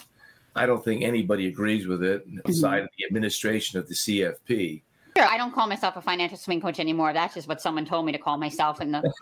I 0.56 0.66
don't 0.66 0.84
think 0.84 1.04
anybody 1.04 1.48
agrees 1.48 1.88
with 1.88 2.04
it 2.04 2.26
aside 2.46 2.78
mm-hmm. 2.78 2.84
of 2.86 2.90
the 2.98 3.06
administration 3.06 3.80
of 3.80 3.88
the 3.88 3.96
CFP. 3.96 4.82
Sure, 5.22 5.30
I 5.30 5.38
don't 5.38 5.54
call 5.54 5.68
myself 5.68 5.98
a 5.98 6.02
financial 6.02 6.36
swing 6.38 6.60
coach 6.60 6.80
anymore. 6.80 7.14
That's 7.14 7.36
just 7.36 7.48
what 7.48 7.62
someone 7.62 7.86
told 7.86 8.08
me 8.08 8.12
to 8.12 8.18
call 8.18 8.38
myself, 8.38 8.80
and 8.80 8.92
the, 8.92 9.14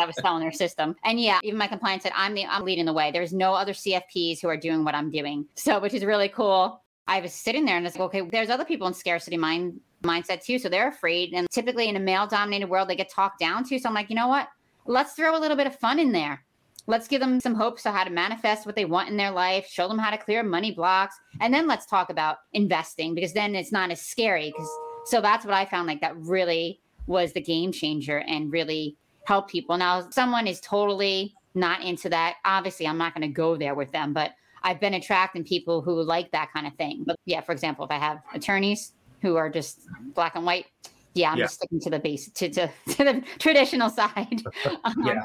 I 0.00 0.04
was 0.04 0.16
telling 0.16 0.40
their 0.40 0.50
system. 0.50 0.96
And 1.04 1.20
yeah, 1.20 1.38
even 1.44 1.58
my 1.58 1.68
compliance 1.68 2.02
said 2.02 2.12
I'm 2.16 2.34
the 2.34 2.44
I'm 2.44 2.64
leading 2.64 2.86
the 2.86 2.92
way. 2.92 3.12
There's 3.12 3.32
no 3.32 3.54
other 3.54 3.72
CFPs 3.72 4.40
who 4.40 4.48
are 4.48 4.56
doing 4.56 4.82
what 4.84 4.96
I'm 4.96 5.10
doing, 5.10 5.46
so 5.54 5.78
which 5.78 5.94
is 5.94 6.04
really 6.04 6.28
cool. 6.28 6.82
I 7.06 7.20
was 7.20 7.32
sitting 7.32 7.64
there 7.64 7.76
and 7.76 7.86
it's 7.86 7.96
like, 7.96 8.06
okay, 8.06 8.22
there's 8.22 8.50
other 8.50 8.64
people 8.64 8.88
in 8.88 8.94
scarcity 8.94 9.36
mind 9.36 9.78
mindset 10.02 10.42
too, 10.42 10.58
so 10.58 10.68
they're 10.68 10.88
afraid. 10.88 11.32
And 11.34 11.48
typically 11.50 11.88
in 11.88 11.94
a 11.94 12.00
male 12.00 12.26
dominated 12.26 12.68
world, 12.68 12.88
they 12.88 12.96
get 12.96 13.10
talked 13.10 13.38
down 13.38 13.62
to. 13.68 13.78
So 13.78 13.88
I'm 13.88 13.94
like, 13.94 14.10
you 14.10 14.16
know 14.16 14.28
what? 14.28 14.48
Let's 14.86 15.12
throw 15.12 15.38
a 15.38 15.40
little 15.40 15.56
bit 15.56 15.68
of 15.68 15.78
fun 15.78 16.00
in 16.00 16.10
there. 16.10 16.44
Let's 16.86 17.08
give 17.08 17.20
them 17.20 17.40
some 17.40 17.54
hopes 17.54 17.86
of 17.86 17.94
how 17.94 18.04
to 18.04 18.10
manifest 18.10 18.66
what 18.66 18.74
they 18.74 18.84
want 18.84 19.08
in 19.08 19.16
their 19.16 19.30
life, 19.30 19.66
show 19.66 19.86
them 19.86 19.98
how 19.98 20.10
to 20.10 20.18
clear 20.18 20.42
money 20.42 20.72
blocks, 20.72 21.14
and 21.40 21.54
then 21.54 21.66
let's 21.66 21.86
talk 21.86 22.10
about 22.10 22.38
investing 22.52 23.14
because 23.14 23.32
then 23.32 23.54
it's 23.54 23.72
not 23.72 23.90
as 23.90 24.02
scary 24.02 24.50
because 24.50 24.68
so 25.04 25.20
that's 25.20 25.44
what 25.44 25.54
I 25.54 25.66
found 25.66 25.86
like 25.86 26.00
that 26.00 26.16
really 26.16 26.80
was 27.06 27.32
the 27.32 27.40
game 27.40 27.72
changer 27.72 28.18
and 28.18 28.52
really 28.52 28.96
helped 29.26 29.50
people. 29.50 29.76
Now, 29.76 30.08
someone 30.10 30.46
is 30.46 30.60
totally 30.60 31.34
not 31.54 31.82
into 31.82 32.08
that. 32.10 32.36
Obviously, 32.44 32.86
I'm 32.86 32.98
not 32.98 33.14
going 33.14 33.28
to 33.28 33.34
go 33.34 33.56
there 33.56 33.74
with 33.74 33.92
them, 33.92 34.12
but 34.12 34.32
I've 34.62 34.80
been 34.80 34.94
attracting 34.94 35.44
people 35.44 35.82
who 35.82 36.02
like 36.02 36.30
that 36.32 36.52
kind 36.52 36.66
of 36.66 36.74
thing. 36.74 37.04
But 37.06 37.16
yeah, 37.26 37.42
for 37.42 37.52
example, 37.52 37.84
if 37.84 37.90
I 37.90 37.98
have 37.98 38.20
attorneys 38.34 38.92
who 39.20 39.36
are 39.36 39.50
just 39.50 39.80
black 40.14 40.36
and 40.36 40.44
white, 40.44 40.66
yeah, 41.14 41.30
I'm 41.30 41.38
yeah. 41.38 41.44
just 41.44 41.56
sticking 41.56 41.80
to 41.80 41.90
the 41.90 41.98
base 41.98 42.28
to, 42.30 42.48
to, 42.48 42.70
to 42.88 43.04
the 43.04 43.22
traditional 43.38 43.90
side. 43.90 44.42
um, 44.84 44.94
yeah, 45.04 45.22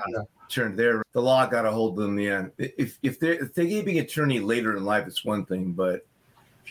turn 0.49 0.75
there. 0.75 1.01
The 1.13 1.21
law 1.21 1.45
got 1.47 1.65
a 1.65 1.71
hold 1.71 1.97
of 1.97 2.03
them 2.03 2.11
in 2.11 2.15
the 2.17 2.29
end. 2.29 2.51
If 2.57 2.99
if 3.01 3.19
they 3.19 3.31
if 3.31 3.53
they 3.53 3.67
gave 3.67 3.85
me 3.85 3.99
attorney 3.99 4.39
later 4.39 4.77
in 4.77 4.85
life, 4.85 5.07
it's 5.07 5.25
one 5.25 5.45
thing, 5.45 5.71
but 5.71 6.05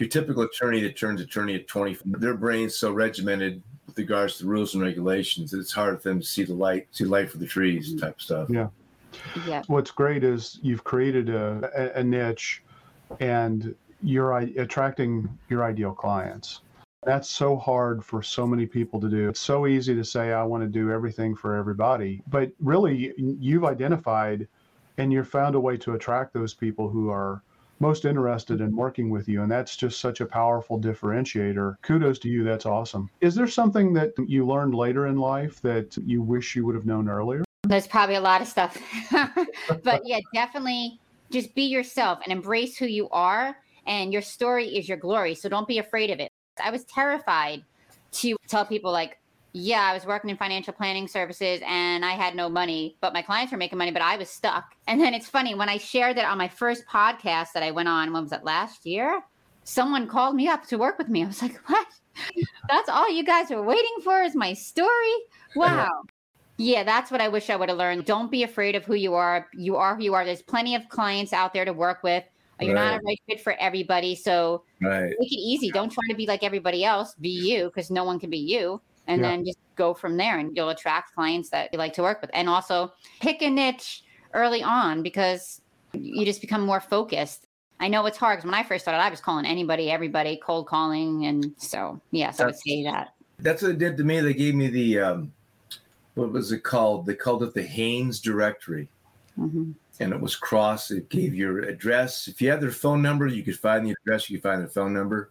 your 0.00 0.08
typical 0.08 0.42
attorney 0.42 0.80
that 0.82 0.96
turns 0.96 1.20
attorney 1.20 1.54
at 1.54 1.66
20, 1.66 1.98
their 2.04 2.34
brain's 2.34 2.74
so 2.74 2.92
regimented 2.92 3.62
with 3.86 3.98
regards 3.98 4.38
to 4.38 4.46
rules 4.46 4.74
and 4.74 4.82
regulations, 4.82 5.50
that 5.50 5.60
it's 5.60 5.72
hard 5.72 6.00
for 6.00 6.08
them 6.08 6.20
to 6.20 6.26
see 6.26 6.44
the 6.44 6.54
light, 6.54 6.86
see 6.90 7.04
light 7.04 7.30
for 7.30 7.38
the 7.38 7.46
trees 7.46 7.90
mm-hmm. 7.90 7.98
type 7.98 8.20
stuff. 8.20 8.48
Yeah. 8.50 8.68
Yeah. 9.46 9.62
What's 9.66 9.90
great 9.90 10.24
is 10.24 10.58
you've 10.62 10.84
created 10.84 11.30
a, 11.30 11.70
a, 11.74 12.00
a 12.00 12.04
niche 12.04 12.62
and 13.20 13.74
you're 14.02 14.36
attracting 14.38 15.28
your 15.48 15.64
ideal 15.64 15.92
clients. 15.92 16.60
That's 17.04 17.28
so 17.28 17.56
hard 17.56 18.04
for 18.04 18.22
so 18.22 18.46
many 18.46 18.66
people 18.66 19.00
to 19.00 19.08
do. 19.08 19.28
It's 19.28 19.40
so 19.40 19.66
easy 19.66 19.94
to 19.94 20.04
say, 20.04 20.32
I 20.32 20.42
want 20.42 20.62
to 20.62 20.68
do 20.68 20.90
everything 20.90 21.34
for 21.34 21.54
everybody. 21.56 22.22
But 22.28 22.50
really, 22.60 23.14
you've 23.16 23.64
identified 23.64 24.46
and 24.98 25.12
you've 25.12 25.28
found 25.28 25.54
a 25.54 25.60
way 25.60 25.76
to 25.78 25.94
attract 25.94 26.34
those 26.34 26.54
people 26.54 26.88
who 26.88 27.08
are 27.08 27.42
most 27.80 28.04
interested 28.04 28.60
in 28.60 28.74
working 28.74 29.10
with 29.10 29.28
you. 29.28 29.42
And 29.42 29.50
that's 29.50 29.76
just 29.76 30.00
such 30.00 30.20
a 30.20 30.26
powerful 30.26 30.80
differentiator. 30.80 31.76
Kudos 31.82 32.18
to 32.20 32.28
you. 32.28 32.44
That's 32.44 32.66
awesome. 32.66 33.10
Is 33.20 33.34
there 33.34 33.46
something 33.46 33.92
that 33.94 34.12
you 34.26 34.46
learned 34.46 34.74
later 34.74 35.06
in 35.06 35.16
life 35.16 35.60
that 35.62 35.96
you 36.04 36.22
wish 36.22 36.56
you 36.56 36.64
would 36.66 36.74
have 36.74 36.86
known 36.86 37.08
earlier? 37.08 37.44
There's 37.64 37.86
probably 37.86 38.16
a 38.16 38.20
lot 38.20 38.40
of 38.40 38.48
stuff. 38.48 38.78
but 39.82 40.02
yeah, 40.04 40.20
definitely 40.32 41.00
just 41.30 41.54
be 41.54 41.62
yourself 41.62 42.20
and 42.24 42.32
embrace 42.32 42.76
who 42.76 42.86
you 42.86 43.08
are. 43.10 43.56
And 43.86 44.12
your 44.12 44.22
story 44.22 44.66
is 44.76 44.88
your 44.88 44.98
glory. 44.98 45.34
So 45.34 45.48
don't 45.48 45.66
be 45.66 45.78
afraid 45.78 46.10
of 46.10 46.20
it. 46.20 46.30
I 46.62 46.70
was 46.70 46.84
terrified 46.84 47.64
to 48.10 48.36
tell 48.46 48.64
people, 48.64 48.92
like, 48.92 49.17
yeah, 49.52 49.82
I 49.82 49.94
was 49.94 50.04
working 50.04 50.30
in 50.30 50.36
financial 50.36 50.72
planning 50.72 51.08
services 51.08 51.60
and 51.66 52.04
I 52.04 52.12
had 52.12 52.34
no 52.34 52.48
money, 52.48 52.96
but 53.00 53.12
my 53.12 53.22
clients 53.22 53.50
were 53.50 53.58
making 53.58 53.78
money, 53.78 53.90
but 53.90 54.02
I 54.02 54.16
was 54.16 54.28
stuck. 54.28 54.74
And 54.86 55.00
then 55.00 55.14
it's 55.14 55.28
funny 55.28 55.54
when 55.54 55.68
I 55.68 55.78
shared 55.78 56.16
that 56.16 56.30
on 56.30 56.38
my 56.38 56.48
first 56.48 56.86
podcast 56.86 57.52
that 57.54 57.62
I 57.62 57.70
went 57.70 57.88
on, 57.88 58.12
when 58.12 58.22
was 58.22 58.32
it 58.32 58.44
last 58.44 58.84
year? 58.84 59.22
someone 59.68 60.08
called 60.08 60.34
me 60.34 60.48
up 60.48 60.66
to 60.66 60.78
work 60.78 60.96
with 60.96 61.08
me. 61.08 61.22
I 61.22 61.26
was 61.26 61.42
like, 61.42 61.56
what? 61.66 61.86
That's 62.68 62.88
all 62.88 63.10
you 63.10 63.22
guys 63.22 63.50
are 63.50 63.62
waiting 63.62 63.96
for 64.02 64.22
is 64.22 64.34
my 64.34 64.54
story? 64.54 65.14
Wow. 65.54 66.02
Yeah, 66.56 66.82
that's 66.82 67.10
what 67.10 67.20
I 67.20 67.28
wish 67.28 67.50
I 67.50 67.56
would 67.56 67.68
have 67.68 67.78
learned. 67.78 68.04
Don't 68.04 68.30
be 68.30 68.42
afraid 68.42 68.74
of 68.74 68.84
who 68.84 68.94
you 68.94 69.14
are. 69.14 69.46
You 69.52 69.76
are 69.76 69.94
who 69.94 70.02
you 70.02 70.14
are. 70.14 70.24
There's 70.24 70.42
plenty 70.42 70.74
of 70.74 70.88
clients 70.88 71.32
out 71.32 71.52
there 71.52 71.64
to 71.64 71.72
work 71.72 72.02
with. 72.02 72.24
You're 72.60 72.74
right. 72.74 72.92
not 72.92 73.00
a 73.00 73.04
right 73.04 73.20
fit 73.28 73.40
for 73.40 73.52
everybody. 73.60 74.16
So 74.16 74.64
right. 74.80 75.14
make 75.16 75.32
it 75.32 75.38
easy. 75.38 75.70
Don't 75.70 75.92
try 75.92 76.02
to 76.08 76.16
be 76.16 76.26
like 76.26 76.42
everybody 76.42 76.84
else. 76.84 77.14
Be 77.20 77.28
you 77.28 77.66
because 77.66 77.88
no 77.88 78.02
one 78.02 78.18
can 78.18 78.30
be 78.30 78.38
you. 78.38 78.80
And 79.08 79.22
yeah. 79.22 79.30
then 79.30 79.44
just 79.44 79.58
go 79.74 79.94
from 79.94 80.16
there 80.16 80.38
and 80.38 80.54
you'll 80.54 80.68
attract 80.68 81.14
clients 81.14 81.48
that 81.50 81.70
you 81.72 81.78
like 81.78 81.94
to 81.94 82.02
work 82.02 82.20
with. 82.20 82.30
And 82.34 82.48
also 82.48 82.92
pick 83.20 83.42
a 83.42 83.50
niche 83.50 84.04
early 84.34 84.62
on 84.62 85.02
because 85.02 85.62
you 85.94 86.24
just 86.24 86.40
become 86.40 86.64
more 86.64 86.80
focused. 86.80 87.46
I 87.80 87.88
know 87.88 88.04
it's 88.06 88.18
hard 88.18 88.38
because 88.38 88.44
when 88.44 88.54
I 88.54 88.62
first 88.62 88.84
started, 88.84 89.00
I 89.00 89.08
was 89.08 89.20
calling 89.20 89.46
anybody, 89.46 89.90
everybody, 89.90 90.38
cold 90.44 90.66
calling. 90.66 91.24
And 91.24 91.54
so, 91.56 92.00
yes, 92.10 92.38
I 92.38 92.46
would 92.46 92.58
say 92.58 92.84
that. 92.84 93.14
That's 93.38 93.62
what 93.62 93.72
it 93.72 93.78
did 93.78 93.96
to 93.96 94.04
me. 94.04 94.20
They 94.20 94.34
gave 94.34 94.54
me 94.54 94.68
the, 94.68 94.98
um, 95.00 95.32
what 96.14 96.32
was 96.32 96.52
it 96.52 96.62
called? 96.62 97.06
They 97.06 97.14
called 97.14 97.42
it 97.42 97.54
the 97.54 97.62
Haines 97.62 98.20
directory. 98.20 98.88
Mm-hmm. 99.38 99.70
And 100.00 100.12
it 100.12 100.20
was 100.20 100.36
cross. 100.36 100.90
It 100.90 101.08
gave 101.08 101.34
your 101.34 101.60
address. 101.60 102.28
If 102.28 102.42
you 102.42 102.50
had 102.50 102.60
their 102.60 102.70
phone 102.70 103.00
number, 103.00 103.26
you 103.26 103.42
could 103.42 103.58
find 103.58 103.86
the 103.86 103.94
address. 104.02 104.28
You 104.28 104.38
could 104.38 104.42
find 104.42 104.60
their 104.60 104.68
phone 104.68 104.92
number. 104.92 105.30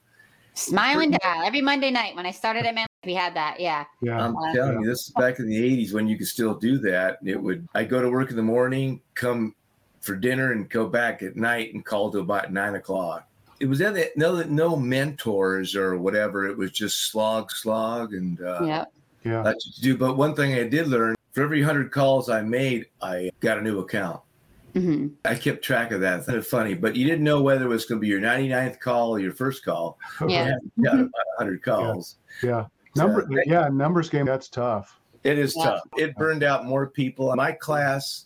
Smiling 0.57 1.11
dial 1.11 1.43
every 1.43 1.61
Monday 1.61 1.91
night 1.91 2.15
when 2.15 2.25
I 2.25 2.31
started 2.31 2.65
at 2.65 2.75
Man, 2.75 2.87
we 3.05 3.13
had 3.13 3.35
that. 3.35 3.59
Yeah. 3.59 3.85
Yeah. 4.01 4.19
I'm 4.19 4.35
uh, 4.35 4.53
telling 4.53 4.81
you, 4.81 4.87
this 4.87 5.07
is 5.07 5.13
back 5.17 5.39
in 5.39 5.47
the 5.47 5.57
'80s 5.57 5.93
when 5.93 6.07
you 6.07 6.17
could 6.17 6.27
still 6.27 6.55
do 6.55 6.77
that. 6.79 7.19
It 7.23 7.41
would. 7.41 7.67
I 7.75 7.83
go 7.83 8.01
to 8.01 8.09
work 8.09 8.29
in 8.29 8.35
the 8.35 8.41
morning, 8.43 8.99
come 9.13 9.55
for 10.01 10.15
dinner, 10.15 10.51
and 10.51 10.69
go 10.69 10.87
back 10.87 11.21
at 11.21 11.35
night 11.35 11.73
and 11.73 11.85
call 11.85 12.11
to 12.11 12.19
about 12.19 12.51
nine 12.51 12.75
o'clock. 12.75 13.27
It 13.59 13.67
was 13.67 13.79
that 13.79 14.17
no 14.17 14.41
no 14.43 14.75
mentors 14.75 15.75
or 15.75 15.97
whatever. 15.97 16.47
It 16.47 16.57
was 16.57 16.71
just 16.71 17.11
slog, 17.11 17.51
slog, 17.51 18.13
and 18.13 18.41
uh, 18.41 18.63
yeah 18.63 18.85
yeah. 19.27 19.43
That's 19.43 19.67
what 19.67 19.77
you 19.77 19.93
do. 19.93 19.97
But 19.97 20.17
one 20.17 20.35
thing 20.35 20.53
I 20.53 20.67
did 20.67 20.87
learn 20.87 21.15
for 21.33 21.43
every 21.43 21.61
100 21.61 21.91
calls 21.91 22.29
I 22.29 22.41
made, 22.41 22.87
I 23.01 23.29
got 23.39 23.57
a 23.57 23.61
new 23.61 23.79
account. 23.79 24.21
Mm-hmm. 24.77 25.07
I 25.25 25.35
kept 25.35 25.63
track 25.63 25.91
of 25.91 26.01
that. 26.01 26.27
It's 26.27 26.47
funny, 26.47 26.73
but 26.73 26.95
you 26.95 27.05
didn't 27.05 27.23
know 27.23 27.41
whether 27.41 27.65
it 27.65 27.69
was 27.69 27.85
going 27.85 27.99
to 27.99 28.01
be 28.01 28.07
your 28.07 28.21
99th 28.21 28.79
call 28.79 29.11
or 29.11 29.19
your 29.19 29.33
first 29.33 29.63
call. 29.63 29.97
Yeah. 30.27 30.55
You 30.75 30.83
got 30.83 30.95
about 30.95 31.11
100 31.37 31.63
calls. 31.63 32.17
Yeah. 32.43 32.49
yeah. 32.49 32.65
Number, 32.95 33.27
so, 33.29 33.37
yeah, 33.45 33.69
numbers 33.69 34.09
game, 34.09 34.25
that's 34.25 34.49
tough. 34.49 34.99
It 35.23 35.37
is 35.37 35.55
yeah. 35.55 35.63
tough. 35.63 35.81
It 35.97 36.15
burned 36.15 36.43
out 36.43 36.65
more 36.65 36.87
people. 36.87 37.31
In 37.31 37.37
my 37.37 37.51
class, 37.51 38.25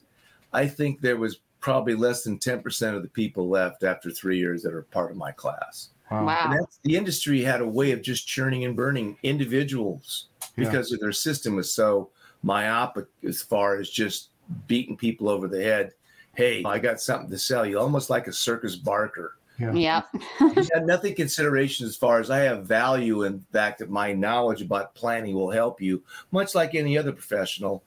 I 0.53 0.67
think 0.67 1.01
there 1.01 1.17
was 1.17 1.39
probably 1.59 1.95
less 1.95 2.23
than 2.23 2.39
10% 2.39 2.95
of 2.95 3.03
the 3.03 3.09
people 3.09 3.49
left 3.49 3.83
after 3.83 4.09
three 4.09 4.37
years 4.37 4.63
that 4.63 4.73
are 4.73 4.83
part 4.83 5.11
of 5.11 5.17
my 5.17 5.31
class. 5.31 5.89
Wow. 6.09 6.25
wow. 6.25 6.67
the 6.83 6.97
industry 6.97 7.41
had 7.41 7.61
a 7.61 7.67
way 7.67 7.93
of 7.93 8.01
just 8.01 8.27
churning 8.27 8.65
and 8.65 8.75
burning 8.75 9.17
individuals 9.23 10.27
because 10.57 10.91
yeah. 10.91 10.97
their 10.99 11.13
system 11.13 11.55
was 11.55 11.73
so 11.73 12.09
myopic 12.43 13.05
as 13.25 13.41
far 13.41 13.77
as 13.77 13.89
just 13.89 14.29
beating 14.67 14.97
people 14.97 15.29
over 15.29 15.47
the 15.47 15.63
head. 15.63 15.93
Hey, 16.35 16.63
I 16.63 16.79
got 16.79 17.01
something 17.01 17.29
to 17.29 17.37
sell 17.37 17.65
you, 17.65 17.79
almost 17.79 18.09
like 18.09 18.27
a 18.27 18.33
circus 18.33 18.75
barker. 18.75 19.37
Yeah. 19.59 19.73
yeah. 19.73 20.01
had 20.73 20.85
nothing 20.85 21.13
consideration 21.13 21.85
as 21.85 21.95
far 21.95 22.19
as 22.19 22.31
I 22.31 22.39
have 22.39 22.65
value 22.65 23.23
in 23.23 23.45
fact 23.51 23.79
that 23.79 23.89
my 23.89 24.11
knowledge 24.11 24.61
about 24.61 24.95
planning 24.95 25.35
will 25.35 25.51
help 25.51 25.81
you, 25.81 26.03
much 26.31 26.55
like 26.55 26.73
any 26.73 26.97
other 26.97 27.11
professional, 27.11 27.83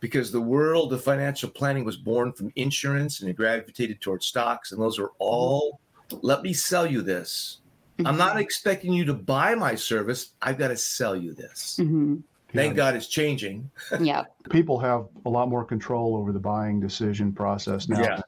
because 0.00 0.32
the 0.32 0.40
world 0.40 0.92
of 0.92 1.04
financial 1.04 1.48
planning 1.48 1.84
was 1.84 1.96
born 1.96 2.32
from 2.32 2.52
insurance 2.56 3.20
and 3.20 3.30
it 3.30 3.36
gravitated 3.36 4.00
towards 4.00 4.26
stocks, 4.26 4.72
and 4.72 4.80
those 4.80 4.98
are 4.98 5.12
all. 5.18 5.80
Let 6.20 6.42
me 6.42 6.52
sell 6.52 6.86
you 6.86 7.00
this. 7.00 7.60
I'm 8.04 8.16
not 8.16 8.32
mm-hmm. 8.32 8.40
expecting 8.40 8.92
you 8.92 9.04
to 9.04 9.14
buy 9.14 9.54
my 9.54 9.74
service. 9.76 10.32
I've 10.42 10.58
got 10.58 10.68
to 10.68 10.76
sell 10.76 11.14
you 11.14 11.32
this. 11.32 11.78
Mm-hmm. 11.80 12.16
Thank 12.54 12.72
yeah. 12.72 12.76
God 12.76 12.96
it's 12.96 13.08
changing. 13.08 13.70
yeah. 14.00 14.24
People 14.50 14.78
have 14.78 15.06
a 15.26 15.30
lot 15.30 15.48
more 15.48 15.64
control 15.64 16.16
over 16.16 16.32
the 16.32 16.38
buying 16.38 16.80
decision 16.80 17.32
process 17.32 17.88
now 17.88 18.00
yeah. 18.00 18.20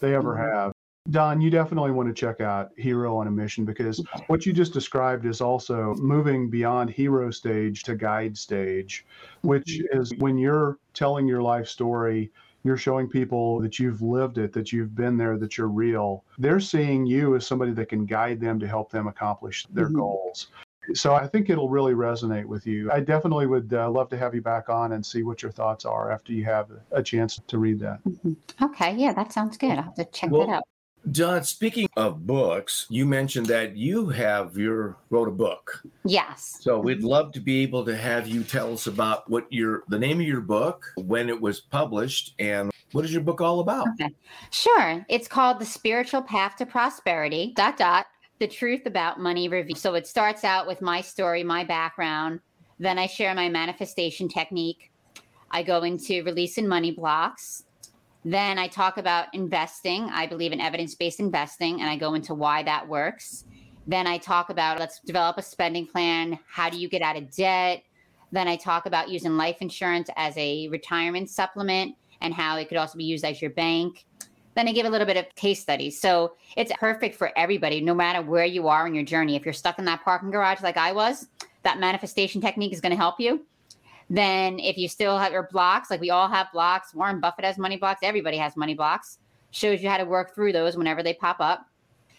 they 0.00 0.14
ever 0.14 0.34
mm-hmm. 0.34 0.56
have. 0.56 0.72
Dawn, 1.10 1.40
you 1.40 1.50
definitely 1.50 1.92
want 1.92 2.08
to 2.08 2.14
check 2.14 2.40
out 2.40 2.70
Hero 2.76 3.16
on 3.16 3.28
a 3.28 3.30
Mission 3.30 3.64
because 3.64 4.02
what 4.26 4.44
you 4.44 4.52
just 4.52 4.72
described 4.72 5.24
is 5.24 5.40
also 5.40 5.94
moving 5.98 6.50
beyond 6.50 6.90
hero 6.90 7.30
stage 7.30 7.84
to 7.84 7.94
guide 7.94 8.36
stage, 8.36 9.06
which 9.42 9.66
mm-hmm. 9.66 10.00
is 10.00 10.12
when 10.16 10.36
you're 10.36 10.78
telling 10.94 11.28
your 11.28 11.42
life 11.42 11.68
story 11.68 12.32
you're 12.66 12.76
showing 12.76 13.08
people 13.08 13.60
that 13.60 13.78
you've 13.78 14.02
lived 14.02 14.38
it, 14.38 14.52
that 14.52 14.72
you've 14.72 14.94
been 14.96 15.16
there, 15.16 15.38
that 15.38 15.56
you're 15.56 15.68
real. 15.68 16.24
They're 16.36 16.58
seeing 16.58 17.06
you 17.06 17.36
as 17.36 17.46
somebody 17.46 17.70
that 17.70 17.88
can 17.88 18.04
guide 18.04 18.40
them 18.40 18.58
to 18.58 18.66
help 18.66 18.90
them 18.90 19.06
accomplish 19.06 19.66
their 19.70 19.86
mm-hmm. 19.86 19.98
goals. 19.98 20.48
So 20.94 21.14
I 21.14 21.26
think 21.26 21.50
it'll 21.50 21.68
really 21.68 21.94
resonate 21.94 22.44
with 22.46 22.66
you. 22.66 22.90
I 22.92 23.00
definitely 23.00 23.46
would 23.46 23.72
uh, 23.72 23.90
love 23.90 24.08
to 24.10 24.16
have 24.16 24.34
you 24.34 24.42
back 24.42 24.68
on 24.68 24.92
and 24.92 25.04
see 25.04 25.22
what 25.22 25.42
your 25.42 25.52
thoughts 25.52 25.84
are 25.84 26.10
after 26.10 26.32
you 26.32 26.44
have 26.44 26.70
a 26.92 27.02
chance 27.02 27.40
to 27.46 27.58
read 27.58 27.80
that. 27.80 28.02
Mm-hmm. 28.04 28.64
Okay, 28.64 28.94
yeah, 28.94 29.12
that 29.12 29.32
sounds 29.32 29.56
good. 29.56 29.72
I'll 29.72 29.82
have 29.82 29.94
to 29.94 30.04
check 30.06 30.30
well, 30.30 30.46
that 30.46 30.52
out. 30.52 30.64
John, 31.12 31.44
speaking 31.44 31.88
of 31.96 32.26
books, 32.26 32.86
you 32.88 33.06
mentioned 33.06 33.46
that 33.46 33.76
you 33.76 34.08
have 34.08 34.56
your 34.56 34.96
wrote 35.10 35.28
a 35.28 35.30
book. 35.30 35.82
Yes. 36.04 36.58
So 36.60 36.80
we'd 36.80 37.04
love 37.04 37.30
to 37.32 37.40
be 37.40 37.62
able 37.62 37.84
to 37.84 37.96
have 37.96 38.26
you 38.26 38.42
tell 38.42 38.72
us 38.72 38.88
about 38.88 39.30
what 39.30 39.46
your 39.50 39.84
the 39.88 40.00
name 40.00 40.20
of 40.20 40.26
your 40.26 40.40
book, 40.40 40.84
when 40.96 41.28
it 41.28 41.40
was 41.40 41.60
published, 41.60 42.34
and 42.40 42.72
what 42.90 43.04
is 43.04 43.12
your 43.12 43.22
book 43.22 43.40
all 43.40 43.60
about? 43.60 43.86
Okay. 44.00 44.12
Sure. 44.50 45.06
It's 45.08 45.28
called 45.28 45.60
The 45.60 45.64
Spiritual 45.64 46.22
Path 46.22 46.56
to 46.56 46.66
Prosperity. 46.66 47.52
Dot 47.54 47.76
dot. 47.76 48.06
The 48.38 48.46
truth 48.46 48.86
about 48.86 49.18
money 49.18 49.48
review. 49.48 49.76
So 49.76 49.94
it 49.94 50.06
starts 50.06 50.44
out 50.44 50.66
with 50.66 50.82
my 50.82 51.00
story, 51.00 51.42
my 51.42 51.64
background. 51.64 52.40
Then 52.78 52.98
I 52.98 53.06
share 53.06 53.34
my 53.34 53.48
manifestation 53.48 54.28
technique. 54.28 54.90
I 55.50 55.62
go 55.62 55.82
into 55.84 56.22
releasing 56.22 56.68
money 56.68 56.90
blocks 56.90 57.64
then 58.26 58.58
I 58.58 58.66
talk 58.66 58.96
about 58.96 59.32
investing. 59.34 60.10
I 60.12 60.26
believe 60.26 60.50
in 60.50 60.60
evidence 60.60 60.96
based 60.96 61.20
investing, 61.20 61.80
and 61.80 61.88
I 61.88 61.96
go 61.96 62.14
into 62.14 62.34
why 62.34 62.64
that 62.64 62.88
works. 62.88 63.44
Then 63.86 64.08
I 64.08 64.18
talk 64.18 64.50
about 64.50 64.80
let's 64.80 64.98
develop 64.98 65.38
a 65.38 65.42
spending 65.42 65.86
plan. 65.86 66.36
How 66.48 66.68
do 66.68 66.76
you 66.76 66.88
get 66.88 67.02
out 67.02 67.16
of 67.16 67.30
debt? 67.30 67.84
Then 68.32 68.48
I 68.48 68.56
talk 68.56 68.86
about 68.86 69.10
using 69.10 69.36
life 69.36 69.58
insurance 69.60 70.10
as 70.16 70.36
a 70.36 70.66
retirement 70.66 71.30
supplement 71.30 71.94
and 72.20 72.34
how 72.34 72.56
it 72.56 72.68
could 72.68 72.78
also 72.78 72.98
be 72.98 73.04
used 73.04 73.24
as 73.24 73.40
your 73.40 73.52
bank. 73.52 74.04
Then 74.56 74.66
I 74.66 74.72
give 74.72 74.86
a 74.86 74.90
little 74.90 75.06
bit 75.06 75.18
of 75.18 75.32
case 75.36 75.60
studies. 75.60 76.00
So 76.00 76.32
it's 76.56 76.72
perfect 76.80 77.14
for 77.14 77.30
everybody, 77.36 77.82
no 77.82 77.94
matter 77.94 78.22
where 78.22 78.46
you 78.46 78.68
are 78.68 78.86
in 78.86 78.94
your 78.94 79.04
journey. 79.04 79.36
If 79.36 79.44
you're 79.44 79.52
stuck 79.52 79.78
in 79.78 79.84
that 79.84 80.02
parking 80.02 80.30
garage 80.30 80.62
like 80.62 80.78
I 80.78 80.92
was, 80.92 81.28
that 81.62 81.78
manifestation 81.78 82.40
technique 82.40 82.72
is 82.72 82.80
going 82.80 82.90
to 82.90 82.96
help 82.96 83.20
you. 83.20 83.44
Then 84.08 84.58
if 84.58 84.78
you 84.78 84.88
still 84.88 85.18
have 85.18 85.32
your 85.32 85.48
blocks, 85.52 85.90
like 85.90 86.00
we 86.00 86.10
all 86.10 86.28
have 86.28 86.46
blocks, 86.52 86.94
Warren 86.94 87.20
Buffett 87.20 87.44
has 87.44 87.58
money 87.58 87.76
blocks, 87.76 88.00
everybody 88.02 88.38
has 88.38 88.56
money 88.56 88.72
blocks, 88.72 89.18
shows 89.50 89.82
you 89.82 89.90
how 89.90 89.98
to 89.98 90.04
work 90.04 90.34
through 90.34 90.52
those 90.52 90.76
whenever 90.76 91.02
they 91.02 91.12
pop 91.12 91.36
up. 91.40 91.66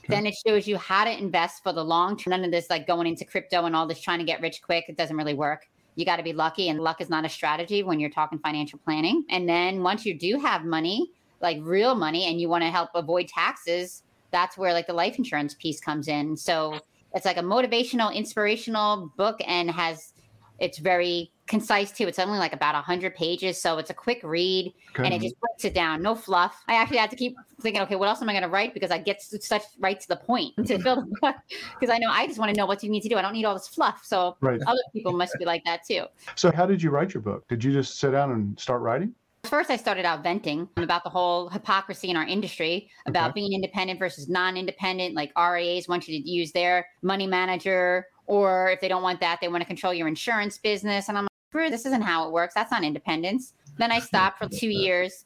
Okay. 0.03 0.13
Then 0.13 0.27
it 0.27 0.35
shows 0.45 0.67
you 0.67 0.77
how 0.77 1.05
to 1.05 1.11
invest 1.11 1.63
for 1.63 1.73
the 1.73 1.83
long 1.83 2.17
term. 2.17 2.31
None 2.31 2.43
of 2.43 2.51
this 2.51 2.69
like 2.69 2.85
going 2.85 3.07
into 3.07 3.25
crypto 3.25 3.65
and 3.65 3.75
all 3.75 3.87
this 3.87 3.99
trying 3.99 4.19
to 4.19 4.25
get 4.25 4.41
rich 4.41 4.61
quick. 4.61 4.85
It 4.89 4.95
doesn't 4.95 5.17
really 5.17 5.33
work. 5.33 5.67
You 5.95 6.05
got 6.05 6.17
to 6.17 6.23
be 6.23 6.33
lucky, 6.33 6.69
and 6.69 6.79
luck 6.79 7.01
is 7.01 7.09
not 7.09 7.25
a 7.25 7.29
strategy 7.29 7.81
when 7.81 7.99
you're 7.99 8.11
talking 8.11 8.37
financial 8.37 8.77
planning. 8.77 9.25
And 9.31 9.49
then 9.49 9.81
once 9.81 10.05
you 10.05 10.13
do 10.13 10.39
have 10.39 10.63
money, 10.63 11.09
like 11.41 11.57
real 11.61 11.95
money, 11.95 12.25
and 12.25 12.39
you 12.39 12.49
want 12.49 12.63
to 12.63 12.69
help 12.69 12.89
avoid 12.95 13.27
taxes, 13.27 14.03
that's 14.31 14.57
where 14.57 14.73
like 14.73 14.87
the 14.87 14.93
life 14.93 15.17
insurance 15.17 15.53
piece 15.53 15.79
comes 15.79 16.07
in. 16.07 16.35
So 16.35 16.79
it's 17.13 17.25
like 17.25 17.37
a 17.37 17.41
motivational, 17.41 18.13
inspirational 18.13 19.11
book 19.17 19.39
and 19.45 19.71
has 19.71 20.13
it's 20.59 20.79
very 20.79 21.31
concise 21.45 21.91
too. 21.91 22.07
It's 22.07 22.19
only 22.19 22.39
like 22.39 22.53
about 22.53 22.73
100 22.73 23.15
pages. 23.15 23.61
So 23.61 23.77
it's 23.77 23.89
a 23.89 23.93
quick 23.93 24.19
read 24.23 24.73
okay. 24.91 25.05
and 25.05 25.13
it 25.13 25.21
just 25.21 25.39
breaks 25.39 25.65
it 25.65 25.73
down. 25.73 26.01
No 26.01 26.15
fluff. 26.15 26.63
I 26.67 26.75
actually 26.75 26.97
had 26.97 27.09
to 27.11 27.15
keep 27.15 27.35
thinking, 27.61 27.81
okay, 27.83 27.95
what 27.95 28.09
else 28.09 28.21
am 28.21 28.29
I 28.29 28.33
going 28.33 28.43
to 28.43 28.49
write? 28.49 28.73
Because 28.73 28.91
I 28.91 28.97
get 28.97 29.21
such 29.21 29.63
right 29.79 29.99
to 29.99 30.07
the 30.07 30.15
point 30.15 30.55
to 30.65 30.79
fill 30.79 30.95
the 30.97 31.15
book. 31.21 31.35
Because 31.79 31.93
I 31.93 31.99
know 31.99 32.09
I 32.09 32.27
just 32.27 32.39
want 32.39 32.53
to 32.53 32.57
know 32.57 32.65
what 32.65 32.83
you 32.83 32.89
need 32.89 33.01
to 33.01 33.09
do. 33.09 33.17
I 33.17 33.21
don't 33.21 33.33
need 33.33 33.45
all 33.45 33.53
this 33.53 33.67
fluff. 33.67 34.01
So 34.03 34.35
right. 34.41 34.59
other 34.65 34.81
people 34.93 35.13
must 35.13 35.35
be 35.39 35.45
like 35.45 35.63
that 35.65 35.85
too. 35.85 36.05
So, 36.35 36.51
how 36.51 36.65
did 36.65 36.81
you 36.81 36.89
write 36.89 37.13
your 37.13 37.21
book? 37.21 37.47
Did 37.47 37.63
you 37.63 37.71
just 37.71 37.99
sit 37.99 38.11
down 38.11 38.31
and 38.31 38.59
start 38.59 38.81
writing? 38.81 39.13
First, 39.49 39.69
I 39.69 39.77
started 39.77 40.05
out 40.05 40.23
venting 40.23 40.67
about 40.77 41.03
the 41.03 41.09
whole 41.09 41.49
hypocrisy 41.49 42.09
in 42.09 42.17
our 42.17 42.25
industry, 42.25 42.89
about 43.05 43.31
okay. 43.31 43.41
being 43.41 43.53
independent 43.53 43.99
versus 43.99 44.29
non 44.29 44.57
independent. 44.57 45.15
Like 45.15 45.31
RIAs 45.37 45.87
want 45.87 46.07
you 46.07 46.21
to 46.21 46.29
use 46.29 46.51
their 46.51 46.87
money 47.01 47.27
manager 47.27 48.07
or 48.27 48.69
if 48.69 48.81
they 48.81 48.87
don't 48.87 49.01
want 49.01 49.19
that, 49.21 49.39
they 49.41 49.47
want 49.47 49.61
to 49.61 49.65
control 49.65 49.93
your 49.93 50.07
insurance 50.07 50.57
business. 50.57 51.09
And 51.09 51.17
I'm 51.17 51.27
like, 51.53 51.71
this 51.71 51.85
isn't 51.85 52.01
how 52.01 52.27
it 52.27 52.31
works. 52.31 52.53
That's 52.53 52.71
not 52.71 52.83
independence. 52.83 53.53
Then 53.77 53.91
I 53.91 53.99
stopped 54.11 54.37
for 54.37 54.49
two 54.49 54.69
years. 54.69 55.25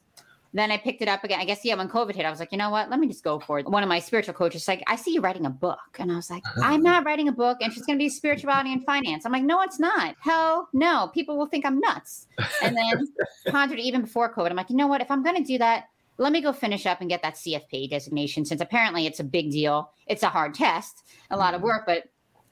Then 0.54 0.70
I 0.70 0.76
picked 0.76 1.00
it 1.00 1.08
up 1.08 1.24
again. 1.24 1.40
I 1.40 1.44
guess, 1.44 1.64
yeah, 1.64 1.74
when 1.76 1.88
COVID 1.88 2.14
hit, 2.14 2.26
I 2.26 2.30
was 2.30 2.38
like, 2.38 2.52
you 2.52 2.58
know 2.58 2.70
what? 2.70 2.90
Let 2.90 3.00
me 3.00 3.06
just 3.08 3.24
go 3.24 3.40
for 3.40 3.58
it. 3.58 3.66
One 3.66 3.82
of 3.82 3.88
my 3.88 3.98
spiritual 3.98 4.34
coaches 4.34 4.68
like, 4.68 4.82
I 4.86 4.96
see 4.96 5.14
you 5.14 5.20
writing 5.20 5.46
a 5.46 5.50
book. 5.50 5.78
And 5.98 6.12
I 6.12 6.16
was 6.16 6.30
like, 6.30 6.42
I'm 6.62 6.82
not 6.82 7.04
writing 7.06 7.28
a 7.28 7.32
book 7.32 7.58
and 7.62 7.72
she's 7.72 7.86
going 7.86 7.98
to 7.98 8.02
be 8.02 8.08
spirituality 8.10 8.72
and 8.72 8.84
finance. 8.84 9.24
I'm 9.24 9.32
like, 9.32 9.44
no, 9.44 9.62
it's 9.62 9.80
not. 9.80 10.14
Hell 10.20 10.68
no. 10.74 11.10
People 11.14 11.38
will 11.38 11.46
think 11.46 11.64
I'm 11.64 11.80
nuts. 11.80 12.26
And 12.62 12.76
then 12.76 13.08
pondered 13.48 13.78
even 13.78 14.02
before 14.02 14.32
COVID. 14.34 14.50
I'm 14.50 14.56
like, 14.56 14.68
you 14.68 14.76
know 14.76 14.88
what? 14.88 15.00
If 15.00 15.10
I'm 15.10 15.22
going 15.22 15.36
to 15.36 15.42
do 15.42 15.56
that, 15.58 15.84
let 16.18 16.32
me 16.32 16.42
go 16.42 16.52
finish 16.52 16.84
up 16.84 17.00
and 17.00 17.08
get 17.08 17.22
that 17.22 17.34
CFP 17.36 17.88
designation 17.88 18.44
since 18.44 18.60
apparently 18.60 19.06
it's 19.06 19.20
a 19.20 19.24
big 19.24 19.50
deal. 19.50 19.90
It's 20.06 20.22
a 20.22 20.28
hard 20.28 20.54
test, 20.54 21.04
a 21.30 21.36
lot 21.36 21.54
of 21.54 21.60
Mm-hmm. 21.60 21.66
work, 21.68 21.84
but 21.86 22.04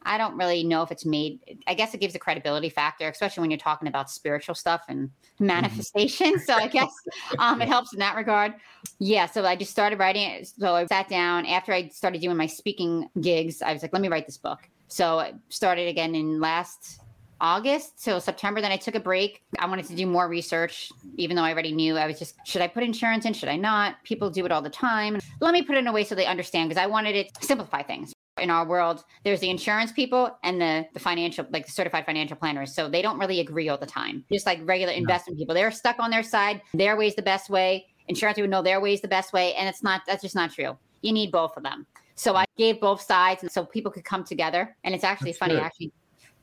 I 0.02 0.16
don't 0.16 0.36
really 0.36 0.64
know 0.64 0.82
if 0.82 0.90
it's 0.90 1.04
made. 1.04 1.60
I 1.66 1.74
guess 1.74 1.92
it 1.92 2.00
gives 2.00 2.14
a 2.14 2.18
credibility 2.18 2.70
factor, 2.70 3.08
especially 3.08 3.42
when 3.42 3.50
you're 3.50 3.58
talking 3.58 3.86
about 3.86 4.10
spiritual 4.10 4.54
stuff 4.54 4.82
and 4.88 5.10
manifestation. 5.38 6.38
so 6.38 6.54
I 6.54 6.68
guess 6.68 6.92
um, 7.38 7.60
it 7.60 7.68
helps 7.68 7.92
in 7.92 7.98
that 7.98 8.16
regard. 8.16 8.54
Yeah. 8.98 9.26
So 9.26 9.44
I 9.44 9.56
just 9.56 9.70
started 9.70 9.98
writing 9.98 10.22
it. 10.22 10.46
So 10.46 10.74
I 10.74 10.86
sat 10.86 11.08
down 11.08 11.46
after 11.46 11.72
I 11.72 11.88
started 11.88 12.20
doing 12.20 12.36
my 12.36 12.46
speaking 12.46 13.08
gigs. 13.20 13.60
I 13.62 13.72
was 13.72 13.82
like, 13.82 13.92
let 13.92 14.00
me 14.00 14.08
write 14.08 14.26
this 14.26 14.38
book. 14.38 14.60
So 14.88 15.20
I 15.20 15.34
started 15.50 15.88
again 15.88 16.14
in 16.14 16.40
last 16.40 17.00
August 17.40 18.02
till 18.02 18.20
September. 18.20 18.60
Then 18.60 18.72
I 18.72 18.76
took 18.76 18.94
a 18.94 19.00
break. 19.00 19.42
I 19.58 19.66
wanted 19.66 19.86
to 19.86 19.94
do 19.94 20.06
more 20.06 20.28
research, 20.28 20.90
even 21.16 21.36
though 21.36 21.42
I 21.42 21.52
already 21.52 21.72
knew. 21.72 21.96
I 21.96 22.06
was 22.06 22.18
just, 22.18 22.34
should 22.44 22.62
I 22.62 22.66
put 22.66 22.82
insurance 22.82 23.24
in? 23.24 23.32
Should 23.32 23.48
I 23.48 23.56
not? 23.56 24.02
People 24.04 24.30
do 24.30 24.44
it 24.44 24.52
all 24.52 24.62
the 24.62 24.70
time. 24.70 25.20
Let 25.40 25.52
me 25.52 25.62
put 25.62 25.76
it 25.76 25.80
in 25.80 25.86
a 25.86 25.92
way 25.92 26.04
so 26.04 26.14
they 26.14 26.26
understand 26.26 26.68
because 26.68 26.82
I 26.82 26.86
wanted 26.86 27.16
it 27.16 27.34
to 27.34 27.46
simplify 27.46 27.82
things. 27.82 28.12
In 28.40 28.50
our 28.50 28.66
world, 28.66 29.04
there's 29.24 29.40
the 29.40 29.50
insurance 29.50 29.92
people 29.92 30.36
and 30.42 30.60
the, 30.60 30.86
the 30.94 31.00
financial, 31.00 31.46
like 31.50 31.66
the 31.66 31.72
certified 31.72 32.06
financial 32.06 32.36
planners. 32.36 32.74
So 32.74 32.88
they 32.88 33.02
don't 33.02 33.18
really 33.18 33.40
agree 33.40 33.68
all 33.68 33.78
the 33.78 33.86
time. 33.86 34.24
Just 34.32 34.46
like 34.46 34.60
regular 34.64 34.92
investment 34.92 35.38
people, 35.38 35.54
they're 35.54 35.70
stuck 35.70 35.98
on 35.98 36.10
their 36.10 36.22
side. 36.22 36.62
Their 36.74 36.96
way's 36.96 37.14
the 37.14 37.22
best 37.22 37.50
way. 37.50 37.86
Insurance 38.08 38.36
people 38.36 38.50
know 38.50 38.62
their 38.62 38.80
way's 38.80 39.00
the 39.00 39.08
best 39.08 39.32
way. 39.32 39.54
And 39.54 39.68
it's 39.68 39.82
not, 39.82 40.02
that's 40.06 40.22
just 40.22 40.34
not 40.34 40.52
true. 40.52 40.76
You 41.02 41.12
need 41.12 41.30
both 41.32 41.56
of 41.56 41.62
them. 41.62 41.86
So 42.14 42.34
I 42.36 42.44
gave 42.58 42.80
both 42.80 43.00
sides 43.00 43.42
and 43.42 43.50
so 43.50 43.64
people 43.64 43.90
could 43.90 44.04
come 44.04 44.24
together. 44.24 44.76
And 44.84 44.94
it's 44.94 45.04
actually 45.04 45.30
That's 45.30 45.38
funny. 45.38 45.54
good. 45.54 45.62
I 45.62 45.66
actually 45.66 45.92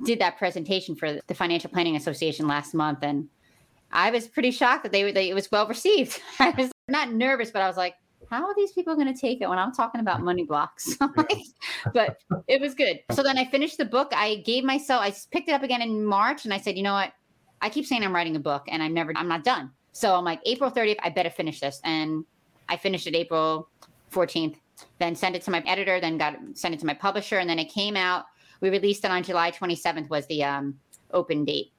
did 0.04 0.20
that 0.20 0.38
presentation 0.38 0.96
for 0.96 1.20
the 1.27 1.34
Financial 1.34 1.70
Planning 1.70 1.96
Association 1.96 2.48
last 2.48 2.74
month, 2.75 3.00
and 3.01 3.27
I 3.92 4.12
was 4.12 4.27
pretty 4.27 4.51
shocked 4.51 4.84
that 4.84 4.92
they, 4.92 5.04
were- 5.04 5.12
they 5.12 5.30
it 5.30 5.34
was 5.34 5.51
well 5.51 5.68
received. 5.68 6.22
I 6.39 6.51
was 6.51 6.72
not 6.88 7.12
nervous, 7.13 7.50
but 7.51 7.62
I 7.63 7.68
was 7.68 7.77
like, 7.77 7.96
"How 8.29 8.46
are 8.46 8.55
these 8.55 8.72
people 8.72 8.96
going 8.96 9.13
to 9.13 9.19
take 9.19 9.41
it 9.41 9.50
when 9.50 9.57
I'm 9.60 9.72
talking 9.72 10.01
about 10.01 10.22
money 10.22 10.43
blocks?" 10.43 10.98
but 11.93 12.17
it 12.48 12.62
was 12.62 12.74
good. 12.74 13.00
So 13.12 13.24
then 13.24 13.38
I 13.38 13.46
finished 13.46 13.77
the 13.77 13.86
book. 13.86 14.12
I 14.15 14.38
gave 14.46 14.63
myself. 14.63 15.01
I 15.01 15.13
picked 15.31 15.50
it 15.50 15.53
up 15.53 15.63
again 15.63 15.81
in 15.81 16.05
March, 16.05 16.46
and 16.46 16.53
I 16.53 16.57
said, 16.60 16.77
"You 16.77 16.84
know 16.84 16.93
what? 16.93 17.13
I 17.62 17.69
keep 17.69 17.86
saying 17.86 18.03
I'm 18.03 18.13
writing 18.13 18.36
a 18.36 18.39
book, 18.39 18.63
and 18.67 18.81
I'm 18.84 18.93
never. 18.93 19.13
I'm 19.15 19.27
not 19.27 19.43
done." 19.43 19.72
So 19.91 20.15
I'm 20.15 20.24
like, 20.25 20.41
April 20.46 20.69
30th, 20.69 20.98
I 21.01 21.10
better 21.10 21.31
finish 21.31 21.60
this, 21.60 21.81
and 21.84 22.24
I 22.69 22.77
finished 22.77 23.07
it 23.07 23.15
April 23.15 23.67
14th. 24.12 24.57
Then 25.00 25.15
sent 25.15 25.36
it 25.36 25.41
to 25.43 25.51
my 25.51 25.63
editor. 25.65 26.00
Then 26.00 26.19
got 26.19 26.38
sent 26.53 26.75
it 26.75 26.79
to 26.81 26.86
my 26.86 26.93
publisher, 26.93 27.39
and 27.39 27.50
then 27.50 27.57
it 27.57 27.65
came 27.65 27.98
out 27.98 28.25
we 28.62 28.69
released 28.69 29.05
it 29.05 29.12
on 29.12 29.24
July 29.24 29.51
27th 29.51 30.10
was 30.10 30.25
the 30.27 30.43
um, 30.43 30.75
open 31.12 31.46
date 31.46 31.72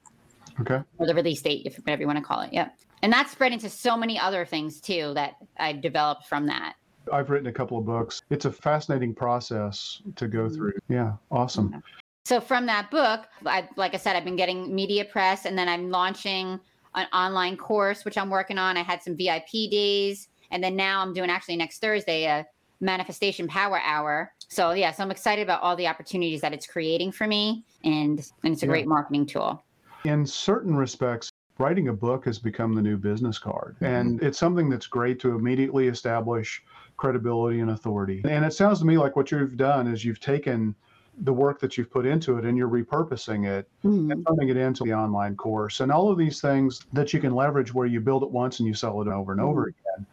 Okay. 0.59 0.81
or 0.97 1.07
the 1.07 1.15
release 1.15 1.41
date, 1.41 1.65
if 1.65 1.77
whatever 1.77 2.01
you 2.01 2.07
want 2.07 2.19
to 2.19 2.23
call 2.23 2.41
it. 2.41 2.51
Yep. 2.51 2.77
And 3.01 3.13
that 3.13 3.29
spread 3.29 3.53
into 3.53 3.69
so 3.69 3.95
many 3.95 4.19
other 4.19 4.45
things 4.45 4.81
too 4.81 5.13
that 5.15 5.35
I 5.57 5.73
developed 5.73 6.27
from 6.27 6.45
that. 6.47 6.75
I've 7.11 7.29
written 7.29 7.47
a 7.47 7.51
couple 7.53 7.77
of 7.77 7.85
books. 7.85 8.21
It's 8.29 8.45
a 8.45 8.51
fascinating 8.51 9.15
process 9.15 10.01
to 10.15 10.27
go 10.27 10.47
Mhm. 10.47 10.55
through. 10.55 10.73
Yeah. 10.89 11.13
Awesome. 11.31 11.81
So 12.25 12.39
from 12.39 12.65
that 12.67 12.91
book, 12.91 13.21
I, 13.45 13.67
like 13.75 13.93
I 13.93 13.97
said, 13.97 14.15
I've 14.15 14.25
been 14.25 14.35
getting 14.35 14.73
media 14.75 15.05
press, 15.05 15.45
and 15.45 15.57
then 15.57 15.67
I'm 15.67 15.89
launching 15.89 16.59
an 16.95 17.07
online 17.13 17.55
course 17.55 18.03
which 18.03 18.17
I'm 18.17 18.29
working 18.29 18.57
on. 18.57 18.77
I 18.77 18.83
had 18.83 19.01
some 19.01 19.15
VIP 19.15 19.69
days, 19.69 20.27
and 20.51 20.63
then 20.63 20.75
now 20.75 21.01
I'm 21.01 21.13
doing 21.13 21.29
actually 21.29 21.55
next 21.55 21.79
Thursday 21.79 22.25
a 22.25 22.45
manifestation 22.81 23.47
power 23.47 23.79
hour. 23.83 24.31
So 24.47 24.71
yeah, 24.71 24.91
so 24.91 25.03
I'm 25.03 25.11
excited 25.11 25.41
about 25.41 25.61
all 25.61 25.75
the 25.75 25.87
opportunities 25.87 26.41
that 26.41 26.53
it's 26.53 26.67
creating 26.67 27.11
for 27.11 27.25
me, 27.27 27.63
and 27.83 28.19
and 28.43 28.53
it's 28.53 28.63
a 28.63 28.65
Yeah. 28.65 28.71
great 28.71 28.87
marketing 28.87 29.25
tool. 29.25 29.63
In 30.05 30.25
certain 30.25 30.75
respects, 30.75 31.28
writing 31.59 31.89
a 31.89 31.93
book 31.93 32.25
has 32.25 32.39
become 32.39 32.73
the 32.73 32.81
new 32.81 32.97
business 32.97 33.37
card. 33.37 33.75
Mm-hmm. 33.75 33.85
And 33.85 34.23
it's 34.23 34.37
something 34.37 34.69
that's 34.69 34.87
great 34.87 35.19
to 35.21 35.35
immediately 35.35 35.87
establish 35.87 36.63
credibility 36.97 37.59
and 37.59 37.71
authority. 37.71 38.21
And 38.27 38.43
it 38.43 38.53
sounds 38.53 38.79
to 38.79 38.85
me 38.85 38.97
like 38.97 39.15
what 39.15 39.31
you've 39.31 39.57
done 39.57 39.87
is 39.87 40.03
you've 40.03 40.19
taken 40.19 40.75
the 41.21 41.33
work 41.33 41.59
that 41.59 41.77
you've 41.77 41.91
put 41.91 42.05
into 42.05 42.37
it 42.37 42.45
and 42.45 42.57
you're 42.57 42.69
repurposing 42.69 43.45
it 43.45 43.67
mm-hmm. 43.83 44.11
and 44.11 44.25
turning 44.25 44.49
it 44.49 44.57
into 44.57 44.85
the 44.85 44.93
online 44.93 45.35
course 45.35 45.81
and 45.81 45.91
all 45.91 46.09
of 46.09 46.17
these 46.17 46.39
things 46.39 46.85
that 46.93 47.13
you 47.13 47.19
can 47.19 47.35
leverage 47.35 47.73
where 47.73 47.87
you 47.87 47.99
build 47.99 48.23
it 48.23 48.31
once 48.31 48.59
and 48.59 48.67
you 48.67 48.73
sell 48.73 49.01
it 49.01 49.07
over 49.07 49.33
and 49.33 49.41
over 49.41 49.67
mm-hmm. 49.67 50.01
again. 50.01 50.07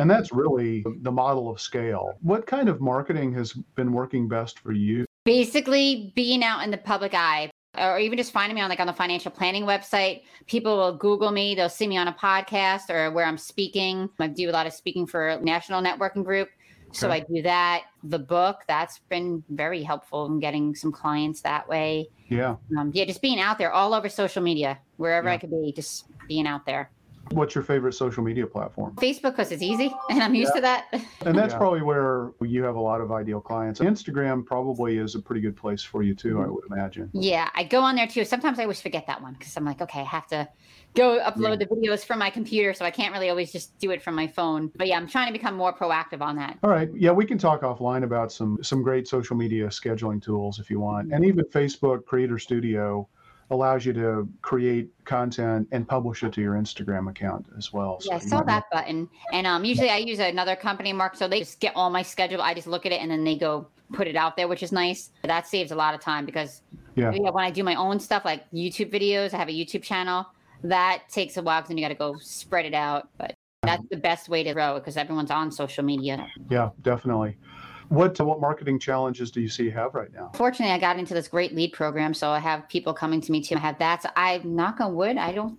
And 0.00 0.10
that's 0.10 0.32
really 0.32 0.84
the 1.02 1.12
model 1.12 1.48
of 1.50 1.60
scale. 1.60 2.18
What 2.22 2.46
kind 2.46 2.68
of 2.68 2.80
marketing 2.80 3.32
has 3.34 3.52
been 3.52 3.92
working 3.92 4.26
best 4.26 4.58
for 4.58 4.72
you? 4.72 5.06
basically 5.24 6.12
being 6.14 6.44
out 6.44 6.62
in 6.62 6.70
the 6.70 6.76
public 6.76 7.14
eye 7.14 7.50
or 7.76 7.98
even 7.98 8.16
just 8.18 8.32
finding 8.32 8.54
me 8.54 8.60
on 8.60 8.68
like 8.68 8.80
on 8.80 8.86
the 8.86 8.92
financial 8.92 9.30
planning 9.30 9.64
website 9.64 10.22
people 10.46 10.76
will 10.76 10.96
google 10.96 11.30
me 11.30 11.54
they'll 11.54 11.68
see 11.68 11.86
me 11.88 11.96
on 11.96 12.08
a 12.08 12.12
podcast 12.12 12.90
or 12.90 13.10
where 13.10 13.24
i'm 13.24 13.38
speaking 13.38 14.08
i 14.20 14.26
do 14.26 14.48
a 14.48 14.52
lot 14.52 14.66
of 14.66 14.72
speaking 14.72 15.06
for 15.06 15.38
national 15.42 15.82
networking 15.82 16.24
group 16.24 16.48
so 16.92 17.08
Okay. 17.08 17.16
i 17.16 17.20
do 17.20 17.42
that 17.42 17.84
the 18.04 18.18
book 18.18 18.60
that's 18.68 19.00
been 19.08 19.42
very 19.50 19.82
helpful 19.82 20.26
in 20.26 20.38
getting 20.40 20.74
some 20.74 20.92
clients 20.92 21.40
that 21.42 21.68
way 21.68 22.08
Yeah. 22.28 22.56
um, 22.78 22.90
yeah 22.94 23.04
just 23.04 23.22
being 23.22 23.40
out 23.40 23.58
there 23.58 23.72
all 23.72 23.94
over 23.94 24.08
social 24.08 24.42
media 24.42 24.78
wherever 24.96 25.28
Yeah. 25.28 25.34
i 25.34 25.38
could 25.38 25.50
be 25.50 25.72
just 25.74 26.06
being 26.28 26.46
out 26.46 26.64
there 26.66 26.90
What's 27.30 27.54
your 27.54 27.64
favorite 27.64 27.92
social 27.94 28.22
media 28.22 28.46
platform? 28.46 28.94
facebook 28.96 29.32
because 29.32 29.50
it's 29.50 29.62
easy 29.62 29.92
and 30.10 30.22
i'm 30.22 30.34
used 30.34 30.54
to 30.54 30.60
that 30.60 30.86
And 31.26 31.38
that's 31.38 31.52
Yeah. 31.54 31.58
probably 31.58 31.80
where 31.80 32.32
you 32.42 32.62
have 32.64 32.76
a 32.76 32.80
lot 32.80 33.00
of 33.00 33.10
ideal 33.10 33.40
clients. 33.40 33.80
Instagram 33.80 34.44
probably 34.44 34.98
is 34.98 35.14
a 35.14 35.20
pretty 35.20 35.40
good 35.40 35.56
place 35.56 35.82
for 35.82 36.02
you 36.02 36.14
too, 36.14 36.42
I 36.42 36.46
would 36.46 36.64
imagine. 36.70 37.08
Yeah, 37.14 37.48
I 37.54 37.64
go 37.64 37.80
on 37.80 37.96
there 37.96 38.06
too. 38.06 38.26
Sometimes 38.26 38.58
I 38.58 38.62
always 38.62 38.80
forget 38.82 39.06
that 39.06 39.22
one 39.22 39.32
because 39.32 39.56
I'm 39.56 39.64
like, 39.64 39.80
okay, 39.80 40.00
I 40.00 40.04
have 40.04 40.26
to 40.28 40.46
go 40.94 41.18
upload 41.20 41.60
the 41.60 41.66
videos 41.66 42.04
from 42.04 42.18
my 42.18 42.28
computer, 42.28 42.74
so 42.74 42.84
I 42.84 42.90
can't 42.90 43.12
really 43.14 43.30
always 43.30 43.52
just 43.52 43.78
do 43.78 43.90
it 43.92 44.02
from 44.02 44.14
my 44.14 44.26
phone. 44.26 44.70
But 44.76 44.86
yeah, 44.86 44.98
I'm 44.98 45.06
trying 45.08 45.28
to 45.28 45.32
become 45.32 45.54
more 45.54 45.72
proactive 45.72 46.20
on 46.20 46.36
that. 46.36 46.58
All 46.62 46.68
right. 46.68 46.90
Yeah, 46.94 47.12
we 47.12 47.24
can 47.24 47.38
talk 47.38 47.62
offline 47.62 48.04
about 48.04 48.30
some 48.30 48.58
some 48.62 48.82
great 48.82 49.08
social 49.08 49.36
media 49.36 49.68
scheduling 49.68 50.20
tools 50.22 50.58
if 50.58 50.68
you 50.68 50.78
want. 50.78 51.10
And 51.12 51.24
even 51.24 51.46
Facebook 51.46 52.04
Creator 52.04 52.38
Studio 52.38 53.08
allows 53.50 53.84
you 53.84 53.92
to 53.92 54.28
create 54.42 54.90
content 55.04 55.68
and 55.72 55.86
publish 55.86 56.22
it 56.22 56.32
to 56.34 56.40
your 56.40 56.54
Instagram 56.54 57.10
account 57.10 57.46
as 57.56 57.72
well. 57.72 57.98
Yeah, 58.04 58.16
I 58.16 58.18
saw 58.18 58.42
that 58.42 58.64
button, 58.70 59.08
and 59.32 59.46
um, 59.46 59.64
usually 59.64 59.90
I 59.90 59.98
use 59.98 60.18
another 60.18 60.56
company, 60.56 60.92
Mark, 60.92 61.16
so 61.16 61.28
they 61.28 61.40
just 61.40 61.60
get 61.60 61.74
all 61.76 61.90
my 61.90 62.02
schedule. 62.02 62.40
I 62.40 62.54
just 62.54 62.66
look 62.66 62.86
at 62.86 62.92
it 62.92 63.00
and 63.00 63.10
then 63.10 63.24
they 63.24 63.36
go 63.36 63.68
put 63.92 64.06
it 64.06 64.16
out 64.16 64.36
there, 64.36 64.48
which 64.48 64.62
is 64.62 64.72
nice. 64.72 65.10
That 65.22 65.46
saves 65.46 65.70
a 65.70 65.76
lot 65.76 65.94
of 65.94 66.00
time 66.00 66.24
because 66.24 66.62
Yeah. 66.96 67.10
when 67.10 67.44
I 67.44 67.50
do 67.50 67.62
my 67.62 67.74
own 67.74 68.00
stuff 68.00 68.24
like 68.24 68.50
YouTube 68.50 68.92
videos, 68.92 69.34
I 69.34 69.38
have 69.38 69.48
a 69.48 69.52
YouTube 69.52 69.82
channel. 69.82 70.26
That 70.62 71.02
takes 71.10 71.36
a 71.36 71.42
while 71.42 71.60
because 71.60 71.68
then 71.68 71.78
you 71.78 71.84
got 71.84 71.88
to 71.88 71.94
go 71.94 72.16
spread 72.18 72.64
it 72.64 72.74
out. 72.74 73.08
But 73.18 73.34
that's 73.62 73.82
the 73.90 73.96
best 73.96 74.28
way 74.28 74.42
to 74.42 74.52
grow 74.54 74.74
because 74.74 74.96
everyone's 74.96 75.30
on 75.30 75.50
social 75.50 75.84
media. 75.84 76.26
Yeah, 76.48 76.70
definitely. 76.82 77.36
What 77.94 78.18
what 78.20 78.40
marketing 78.40 78.80
challenges 78.80 79.30
do 79.30 79.40
you 79.40 79.48
see 79.48 79.62
you 79.64 79.70
have 79.70 79.94
right 79.94 80.12
now? 80.12 80.32
Fortunately, 80.34 80.74
I 80.74 80.78
got 80.78 80.98
into 80.98 81.14
this 81.14 81.28
great 81.28 81.54
lead 81.54 81.72
program, 81.72 82.12
so 82.12 82.30
I 82.30 82.40
have 82.40 82.68
people 82.68 82.92
coming 82.92 83.20
to 83.20 83.30
me 83.30 83.40
too. 83.40 83.54
I 83.54 83.60
have 83.60 83.78
that. 83.78 84.02
So 84.02 84.08
I 84.16 84.40
knock 84.42 84.80
on 84.80 84.96
wood. 84.96 85.16
I 85.16 85.30
don't. 85.30 85.56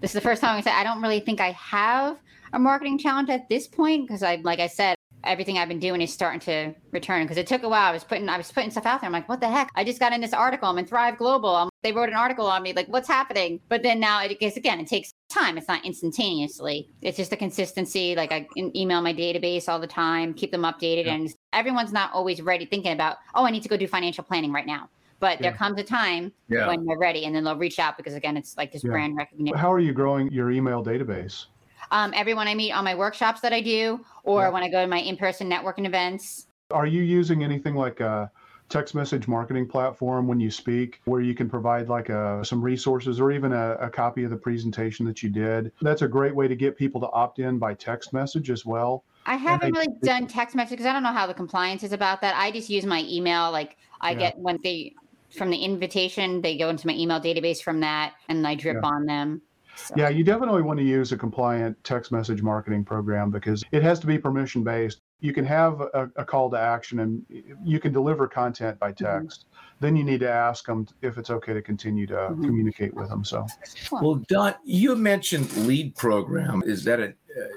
This 0.00 0.10
is 0.10 0.14
the 0.14 0.20
first 0.20 0.40
time 0.40 0.56
I 0.56 0.60
say 0.60 0.70
I 0.70 0.84
don't 0.84 1.02
really 1.02 1.18
think 1.18 1.40
I 1.40 1.50
have 1.50 2.18
a 2.52 2.58
marketing 2.58 2.98
challenge 2.98 3.30
at 3.30 3.48
this 3.48 3.66
point 3.66 4.06
because 4.06 4.22
I, 4.22 4.36
like 4.44 4.60
I 4.60 4.68
said, 4.68 4.96
everything 5.24 5.58
I've 5.58 5.68
been 5.68 5.78
doing 5.78 6.00
is 6.00 6.12
starting 6.12 6.40
to 6.40 6.74
return. 6.90 7.24
Because 7.24 7.36
it 7.38 7.46
took 7.46 7.62
a 7.62 7.68
while. 7.68 7.88
I 7.88 7.92
was 7.92 8.04
putting 8.04 8.28
I 8.28 8.36
was 8.36 8.50
putting 8.50 8.70
stuff 8.70 8.86
out 8.86 9.00
there. 9.00 9.06
I'm 9.08 9.12
like, 9.12 9.28
what 9.28 9.40
the 9.40 9.48
heck? 9.48 9.70
I 9.74 9.84
just 9.84 10.00
got 10.00 10.12
in 10.12 10.20
this 10.20 10.32
article. 10.32 10.68
I'm 10.68 10.78
in 10.78 10.86
Thrive 10.86 11.18
Global. 11.18 11.50
Um 11.54 11.68
they 11.82 11.92
wrote 11.92 12.08
an 12.08 12.14
article 12.14 12.46
on 12.46 12.62
me. 12.62 12.72
Like, 12.72 12.86
what's 12.88 13.08
happening? 13.08 13.60
But 13.68 13.82
then 13.82 13.98
now 13.98 14.22
it 14.22 14.38
gets 14.38 14.56
again. 14.56 14.78
It 14.80 14.86
takes 14.86 15.12
time. 15.28 15.58
It's 15.58 15.66
not 15.68 15.84
instantaneously. 15.84 16.88
It's 17.00 17.16
just 17.16 17.32
a 17.32 17.36
consistency. 17.36 18.14
Like 18.14 18.32
I 18.32 18.46
email 18.56 19.00
my 19.02 19.12
database 19.14 19.68
all 19.68 19.80
the 19.80 19.86
time, 19.86 20.34
keep 20.34 20.50
them 20.52 20.62
updated, 20.62 21.06
Yeah. 21.06 21.14
and 21.14 21.34
everyone's 21.52 21.92
not 21.92 22.12
always 22.12 22.40
ready 22.40 22.66
thinking 22.66 22.92
about, 22.92 23.16
oh, 23.34 23.44
I 23.44 23.50
need 23.50 23.62
to 23.64 23.68
go 23.68 23.76
do 23.76 23.86
financial 23.88 24.22
planning 24.24 24.52
right 24.52 24.66
now. 24.66 24.88
But 25.20 25.38
there 25.38 25.52
comes 25.52 25.78
a 25.80 25.84
time 25.84 26.32
Yeah. 26.48 26.66
when 26.66 26.84
they're 26.84 26.98
ready, 26.98 27.26
and 27.26 27.34
then 27.34 27.44
they'll 27.44 27.56
reach 27.56 27.78
out 27.78 27.96
because 27.96 28.14
again, 28.14 28.36
it's 28.36 28.56
like 28.56 28.72
this 28.72 28.82
Yeah. 28.82 28.90
brand 28.90 29.16
recognition. 29.16 29.56
How 29.56 29.72
are 29.72 29.78
you 29.80 29.92
growing 29.92 30.30
your 30.32 30.50
email 30.50 30.84
database? 30.84 31.46
Um, 31.92 32.12
everyone 32.16 32.48
I 32.48 32.54
meet 32.54 32.72
on 32.72 32.84
my 32.84 32.94
workshops 32.94 33.42
that 33.42 33.52
I 33.52 33.60
do, 33.60 34.00
or 34.24 34.44
Yeah. 34.44 34.48
when 34.48 34.62
I 34.62 34.70
go 34.70 34.80
to 34.80 34.86
my 34.86 34.98
in-person 35.00 35.48
networking 35.48 35.86
events. 35.86 36.46
Are 36.70 36.86
you 36.86 37.02
using 37.02 37.44
anything 37.44 37.74
like 37.74 38.00
a 38.00 38.30
text 38.70 38.94
message 38.94 39.28
marketing 39.28 39.68
platform 39.68 40.26
when 40.26 40.40
you 40.40 40.50
speak 40.50 41.02
where 41.04 41.20
you 41.20 41.34
can 41.34 41.50
provide 41.50 41.90
like 41.90 42.08
a, 42.08 42.42
some 42.42 42.62
resources 42.62 43.20
or 43.20 43.30
even 43.30 43.52
a, 43.52 43.72
a 43.74 43.90
copy 43.90 44.24
of 44.24 44.30
the 44.30 44.36
presentation 44.38 45.04
that 45.04 45.22
you 45.22 45.28
did? 45.28 45.70
That's 45.82 46.00
a 46.00 46.08
great 46.08 46.34
way 46.34 46.48
to 46.48 46.56
get 46.56 46.78
people 46.78 46.98
to 47.02 47.10
opt 47.10 47.40
in 47.40 47.58
by 47.58 47.74
text 47.74 48.14
message 48.14 48.50
as 48.50 48.64
well. 48.64 49.04
I 49.26 49.36
haven't 49.36 49.72
really 49.72 49.88
done 50.02 50.26
text 50.26 50.56
message 50.56 50.70
because 50.70 50.86
I 50.86 50.94
don't 50.94 51.02
know 51.02 51.12
how 51.12 51.26
the 51.26 51.34
compliance 51.34 51.82
is 51.82 51.92
about 51.92 52.22
that. 52.22 52.34
I 52.36 52.50
just 52.50 52.70
use 52.70 52.86
my 52.86 53.04
email. 53.06 53.50
Like 53.52 53.76
I 54.00 54.12
Yeah. 54.12 54.18
get 54.20 54.38
when 54.38 54.56
they 54.64 54.94
from 55.36 55.50
the 55.50 55.58
invitation, 55.58 56.40
they 56.40 56.56
go 56.56 56.70
into 56.70 56.86
my 56.86 56.94
email 56.94 57.20
database 57.20 57.62
from 57.62 57.80
that, 57.80 58.14
and 58.28 58.46
I 58.46 58.54
drip 58.54 58.78
Yeah. 58.82 58.88
on 58.88 59.04
them. 59.04 59.42
So- 59.76 59.94
Yeah, 59.96 60.08
you 60.08 60.24
definitely 60.24 60.62
want 60.62 60.78
to 60.78 60.84
use 60.84 61.12
a 61.12 61.16
compliant 61.16 61.82
text 61.84 62.12
message 62.12 62.42
marketing 62.42 62.84
program 62.84 63.30
because 63.30 63.62
it 63.72 63.82
has 63.82 63.98
to 64.00 64.06
be 64.06 64.18
permission 64.18 64.62
based. 64.62 65.00
You 65.20 65.32
can 65.32 65.44
have 65.44 65.80
a, 65.80 66.10
a 66.16 66.24
call 66.24 66.50
to 66.50 66.58
action 66.58 66.98
and 67.00 67.22
you 67.64 67.78
can 67.78 67.92
deliver 67.92 68.26
content 68.26 68.78
by 68.80 68.92
text. 68.92 69.46
Then 69.80 69.96
you 69.96 70.04
need 70.04 70.20
to 70.20 70.30
ask 70.30 70.66
them 70.66 70.86
if 71.00 71.16
it's 71.16 71.30
okay 71.30 71.52
to 71.54 71.62
continue 71.62 72.06
to 72.08 72.14
Mhm. 72.14 72.44
communicate 72.44 72.94
with 72.94 73.08
them. 73.08 73.24
So, 73.24 73.46
Well, 73.92 74.16
Dawn, 74.28 74.54
you 74.64 74.94
mentioned 74.96 75.52
lead 75.66 75.94
program. 75.96 76.62
Is 76.66 76.84
that 76.84 77.00
a 77.00 77.04
uh, 77.08 77.12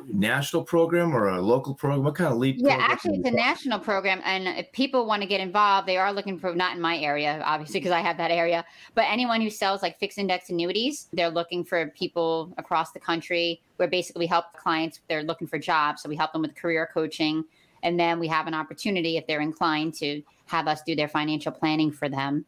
national 0.07 0.63
program 0.63 1.15
or 1.15 1.29
a 1.29 1.41
local 1.41 1.73
program? 1.73 2.03
What 2.03 2.15
kind 2.15 2.31
of 2.31 2.38
lead? 2.38 2.59
Yeah, 2.59 2.77
actually, 2.79 3.17
it's 3.17 3.27
a 3.27 3.31
national 3.31 3.79
program, 3.79 4.21
and 4.23 4.47
if 4.47 4.71
people 4.71 5.05
want 5.05 5.21
to 5.21 5.27
get 5.27 5.41
involved, 5.41 5.88
they 5.88 5.97
are 5.97 6.13
looking 6.13 6.39
for 6.39 6.55
not 6.55 6.75
in 6.75 6.81
my 6.81 6.97
area, 6.97 7.41
obviously, 7.43 7.79
because 7.79 7.91
I 7.91 8.01
have 8.01 8.17
that 8.17 8.31
area, 8.31 8.65
but 8.93 9.05
anyone 9.07 9.41
who 9.41 9.49
sells 9.49 9.81
like 9.81 9.99
fixed 9.99 10.17
index 10.17 10.49
annuities, 10.49 11.07
they're 11.13 11.29
looking 11.29 11.63
for 11.63 11.88
people 11.89 12.53
across 12.57 12.91
the 12.91 12.99
country. 12.99 13.61
Where 13.77 13.89
basically 13.89 14.21
we 14.21 14.27
help 14.27 14.53
clients; 14.53 15.01
they're 15.09 15.23
looking 15.23 15.47
for 15.47 15.59
jobs, 15.59 16.01
so 16.01 16.09
we 16.09 16.15
help 16.15 16.31
them 16.33 16.41
with 16.41 16.55
career 16.55 16.89
coaching, 16.93 17.43
and 17.83 17.99
then 17.99 18.19
we 18.19 18.27
have 18.27 18.47
an 18.47 18.53
opportunity 18.53 19.17
if 19.17 19.27
they're 19.27 19.41
inclined 19.41 19.93
to 19.95 20.21
have 20.45 20.67
us 20.67 20.81
do 20.83 20.95
their 20.95 21.07
financial 21.07 21.51
planning 21.51 21.91
for 21.91 22.07
them. 22.07 22.45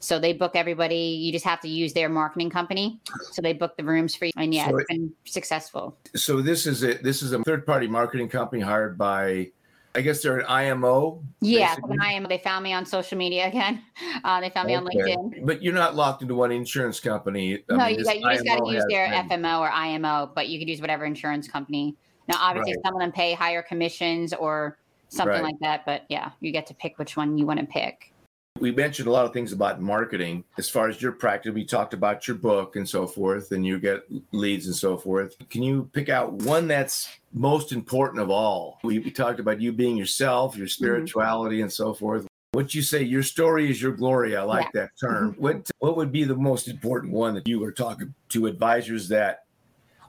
So 0.00 0.18
they 0.18 0.32
book 0.32 0.52
everybody. 0.54 0.96
You 0.96 1.32
just 1.32 1.44
have 1.44 1.60
to 1.60 1.68
use 1.68 1.92
their 1.92 2.08
marketing 2.08 2.50
company. 2.50 3.00
So 3.32 3.42
they 3.42 3.52
book 3.52 3.76
the 3.76 3.84
rooms 3.84 4.14
for 4.14 4.26
you, 4.26 4.32
and 4.36 4.54
yeah, 4.54 4.68
so 4.68 4.76
it's 4.76 4.86
been 4.88 5.12
successful. 5.24 5.96
So 6.14 6.40
this 6.40 6.66
is 6.66 6.84
a 6.84 6.94
this 6.94 7.22
is 7.22 7.32
a 7.32 7.42
third 7.42 7.66
party 7.66 7.86
marketing 7.86 8.28
company 8.28 8.62
hired 8.62 8.96
by. 8.96 9.50
I 9.94 10.00
guess 10.02 10.22
they're 10.22 10.38
an 10.38 10.46
IMO. 10.46 11.24
Yeah, 11.40 11.74
an 11.82 12.00
IMO. 12.00 12.28
They 12.28 12.38
found 12.38 12.62
me 12.62 12.72
on 12.72 12.84
social 12.86 13.18
media 13.18 13.48
again. 13.48 13.82
Uh, 14.24 14.40
they 14.40 14.50
found 14.50 14.66
me 14.66 14.76
okay. 14.76 15.14
on 15.14 15.30
LinkedIn. 15.30 15.46
But 15.46 15.62
you're 15.62 15.74
not 15.74 15.94
locked 15.94 16.22
into 16.22 16.34
one 16.34 16.50
insurance 16.50 16.98
company. 16.98 17.54
I 17.54 17.58
no, 17.68 17.76
mean, 17.86 17.98
you, 17.98 18.04
got, 18.04 18.18
you 18.18 18.28
just 18.30 18.44
got 18.44 18.64
to 18.64 18.72
use 18.72 18.84
their 18.88 19.08
been... 19.08 19.42
FMO 19.42 19.60
or 19.60 19.70
IMO, 19.70 20.32
but 20.34 20.48
you 20.48 20.58
could 20.58 20.68
use 20.68 20.80
whatever 20.80 21.04
insurance 21.04 21.46
company. 21.46 21.96
Now, 22.26 22.36
obviously, 22.40 22.72
right. 22.72 22.84
some 22.84 22.94
of 22.94 23.00
them 23.00 23.12
pay 23.12 23.32
higher 23.32 23.62
commissions 23.62 24.34
or 24.34 24.78
something 25.08 25.34
right. 25.34 25.42
like 25.42 25.58
that. 25.60 25.86
But 25.86 26.04
yeah, 26.08 26.30
you 26.40 26.52
get 26.52 26.66
to 26.66 26.74
pick 26.74 26.98
which 26.98 27.16
one 27.16 27.38
you 27.38 27.46
want 27.46 27.60
to 27.60 27.66
pick. 27.66 28.12
We 28.60 28.72
mentioned 28.72 29.08
a 29.08 29.10
lot 29.10 29.24
of 29.24 29.32
things 29.32 29.52
about 29.52 29.80
marketing 29.80 30.44
as 30.58 30.68
far 30.68 30.88
as 30.88 31.00
your 31.00 31.12
practice. 31.12 31.52
We 31.52 31.64
talked 31.64 31.94
about 31.94 32.26
your 32.26 32.36
book 32.36 32.76
and 32.76 32.88
so 32.88 33.06
forth, 33.06 33.52
and 33.52 33.64
you 33.66 33.78
get 33.78 34.02
leads 34.32 34.66
and 34.66 34.74
so 34.74 34.96
forth. 34.96 35.36
Can 35.50 35.62
you 35.62 35.88
pick 35.92 36.08
out 36.08 36.32
one 36.32 36.68
that's 36.68 37.08
most 37.32 37.72
important 37.72 38.22
of 38.22 38.30
all? 38.30 38.78
We, 38.82 38.98
we 38.98 39.10
talked 39.10 39.40
about 39.40 39.60
you 39.60 39.72
being 39.72 39.96
yourself, 39.96 40.56
your 40.56 40.66
mm-hmm. 40.66 40.70
spirituality, 40.70 41.56
mm-hmm. 41.56 41.64
and 41.64 41.72
so 41.72 41.94
forth. 41.94 42.26
What 42.52 42.74
you 42.74 42.82
say, 42.82 43.02
your 43.02 43.22
story 43.22 43.70
is 43.70 43.80
your 43.80 43.92
glory. 43.92 44.36
I 44.36 44.42
like 44.42 44.68
yeah. 44.74 44.82
that 44.82 44.90
term. 44.98 45.32
Mm-hmm. 45.32 45.42
What 45.42 45.70
what 45.78 45.96
would 45.96 46.12
be 46.12 46.24
the 46.24 46.36
most 46.36 46.68
important 46.68 47.12
one 47.12 47.34
that 47.34 47.46
you 47.46 47.60
were 47.60 47.72
talking 47.72 48.14
to 48.30 48.46
advisors 48.46 49.08
that 49.08 49.44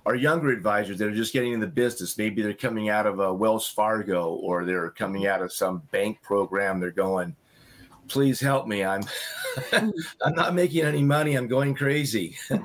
are 0.05 0.15
younger 0.15 0.49
advisors 0.49 0.97
that 0.97 1.07
are 1.09 1.15
just 1.15 1.33
getting 1.33 1.51
in 1.51 1.59
the 1.59 1.67
business? 1.67 2.17
Maybe 2.17 2.41
they're 2.41 2.53
coming 2.53 2.89
out 2.89 3.05
of 3.05 3.19
a 3.19 3.33
Wells 3.33 3.67
Fargo 3.67 4.29
or 4.29 4.65
they're 4.65 4.89
coming 4.89 5.27
out 5.27 5.41
of 5.41 5.51
some 5.51 5.83
bank 5.91 6.21
program. 6.21 6.79
They're 6.79 6.91
going, 6.91 7.35
please 8.09 8.39
help 8.39 8.67
me. 8.67 8.83
I'm 8.83 9.03
I'm 9.71 10.35
not 10.35 10.53
making 10.53 10.83
any 10.83 11.03
money. 11.03 11.35
I'm 11.35 11.47
going 11.47 11.75
crazy. 11.75 12.37
well, 12.49 12.61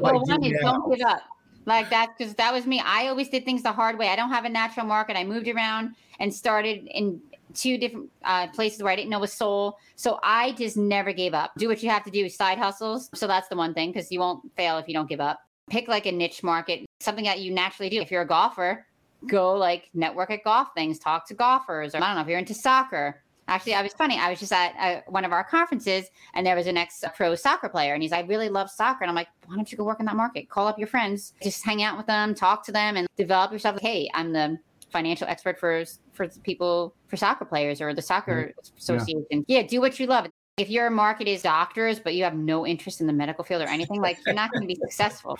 one 0.00 0.44
is 0.44 0.58
don't 0.60 0.90
give 0.90 1.06
up. 1.06 1.22
Like 1.64 1.90
that, 1.90 2.14
because 2.16 2.34
that 2.34 2.52
was 2.52 2.64
me. 2.64 2.80
I 2.84 3.08
always 3.08 3.28
did 3.28 3.44
things 3.44 3.64
the 3.64 3.72
hard 3.72 3.98
way. 3.98 4.08
I 4.08 4.16
don't 4.16 4.30
have 4.30 4.44
a 4.44 4.48
natural 4.48 4.86
market. 4.86 5.16
I 5.16 5.24
moved 5.24 5.48
around 5.48 5.96
and 6.20 6.32
started 6.32 6.86
in 6.86 7.20
two 7.54 7.76
different 7.76 8.08
uh, 8.24 8.46
places 8.48 8.82
where 8.84 8.92
I 8.92 8.96
didn't 8.96 9.10
know 9.10 9.24
a 9.24 9.28
soul. 9.28 9.78
So 9.96 10.20
I 10.22 10.52
just 10.52 10.76
never 10.76 11.12
gave 11.12 11.34
up. 11.34 11.52
Do 11.58 11.66
what 11.68 11.82
you 11.82 11.90
have 11.90 12.04
to 12.04 12.10
do, 12.10 12.28
side 12.28 12.58
hustles. 12.58 13.10
So 13.14 13.26
that's 13.26 13.48
the 13.48 13.56
one 13.56 13.74
thing 13.74 13.90
because 13.90 14.12
you 14.12 14.20
won't 14.20 14.44
fail 14.54 14.78
if 14.78 14.86
you 14.86 14.94
don't 14.94 15.08
give 15.08 15.20
up. 15.20 15.40
Pick 15.68 15.88
like 15.88 16.06
a 16.06 16.12
niche 16.12 16.44
market, 16.44 16.86
something 17.00 17.24
that 17.24 17.40
you 17.40 17.52
naturally 17.52 17.90
do. 17.90 18.00
If 18.00 18.12
you're 18.12 18.22
a 18.22 18.26
golfer, 18.26 18.86
go 19.26 19.54
like 19.54 19.90
network 19.92 20.30
at 20.30 20.44
golf 20.44 20.68
things, 20.76 21.00
talk 21.00 21.26
to 21.26 21.34
golfers, 21.34 21.96
or 21.96 21.98
I 21.98 22.06
don't 22.06 22.14
know 22.14 22.22
if 22.22 22.28
you're 22.28 22.38
into 22.38 22.54
soccer 22.54 23.22
Actually, 23.48 23.74
I 23.74 23.82
was 23.82 23.92
funny. 23.92 24.18
I 24.18 24.30
was 24.30 24.40
just 24.40 24.52
at 24.52 24.74
uh, 24.78 25.00
one 25.08 25.24
of 25.24 25.32
our 25.32 25.44
conferences, 25.44 26.10
and 26.34 26.44
there 26.44 26.56
was 26.56 26.66
an 26.66 26.76
ex 26.76 27.04
pro 27.14 27.34
soccer 27.34 27.68
player, 27.68 27.94
and 27.94 28.02
he's 28.02 28.10
like, 28.10 28.24
"I 28.24 28.28
really 28.28 28.48
love 28.48 28.70
soccer." 28.70 29.04
And 29.04 29.08
I'm 29.08 29.14
like, 29.14 29.28
"Why 29.46 29.54
don't 29.54 29.70
you 29.70 29.78
go 29.78 29.84
work 29.84 30.00
in 30.00 30.06
that 30.06 30.16
market? 30.16 30.48
Call 30.48 30.66
up 30.66 30.78
your 30.78 30.88
friends, 30.88 31.32
just 31.42 31.64
hang 31.64 31.82
out 31.82 31.96
with 31.96 32.06
them, 32.06 32.34
talk 32.34 32.64
to 32.66 32.72
them, 32.72 32.96
and 32.96 33.06
develop 33.16 33.52
yourself." 33.52 33.74
Like, 33.76 33.82
Hey, 33.82 34.10
I'm 34.14 34.32
the 34.32 34.58
financial 34.90 35.28
expert 35.28 35.60
for 35.60 35.84
for 36.12 36.28
people 36.42 36.94
for 37.06 37.16
soccer 37.16 37.44
players 37.44 37.80
or 37.80 37.94
the 37.94 38.02
soccer 38.02 38.52
mm-hmm. 38.58 38.76
association. 38.78 39.44
Yeah. 39.46 39.60
yeah, 39.60 39.66
do 39.66 39.80
what 39.80 39.98
you 40.00 40.06
love. 40.06 40.26
If 40.56 40.70
your 40.70 40.90
market 40.90 41.28
is 41.28 41.42
doctors, 41.42 42.00
but 42.00 42.14
you 42.14 42.24
have 42.24 42.34
no 42.34 42.66
interest 42.66 43.00
in 43.00 43.06
the 43.06 43.12
medical 43.12 43.44
field 43.44 43.62
or 43.62 43.68
anything, 43.68 44.00
like 44.00 44.18
you're 44.24 44.34
not 44.34 44.50
going 44.50 44.62
to 44.62 44.66
be 44.66 44.74
successful. 44.74 45.36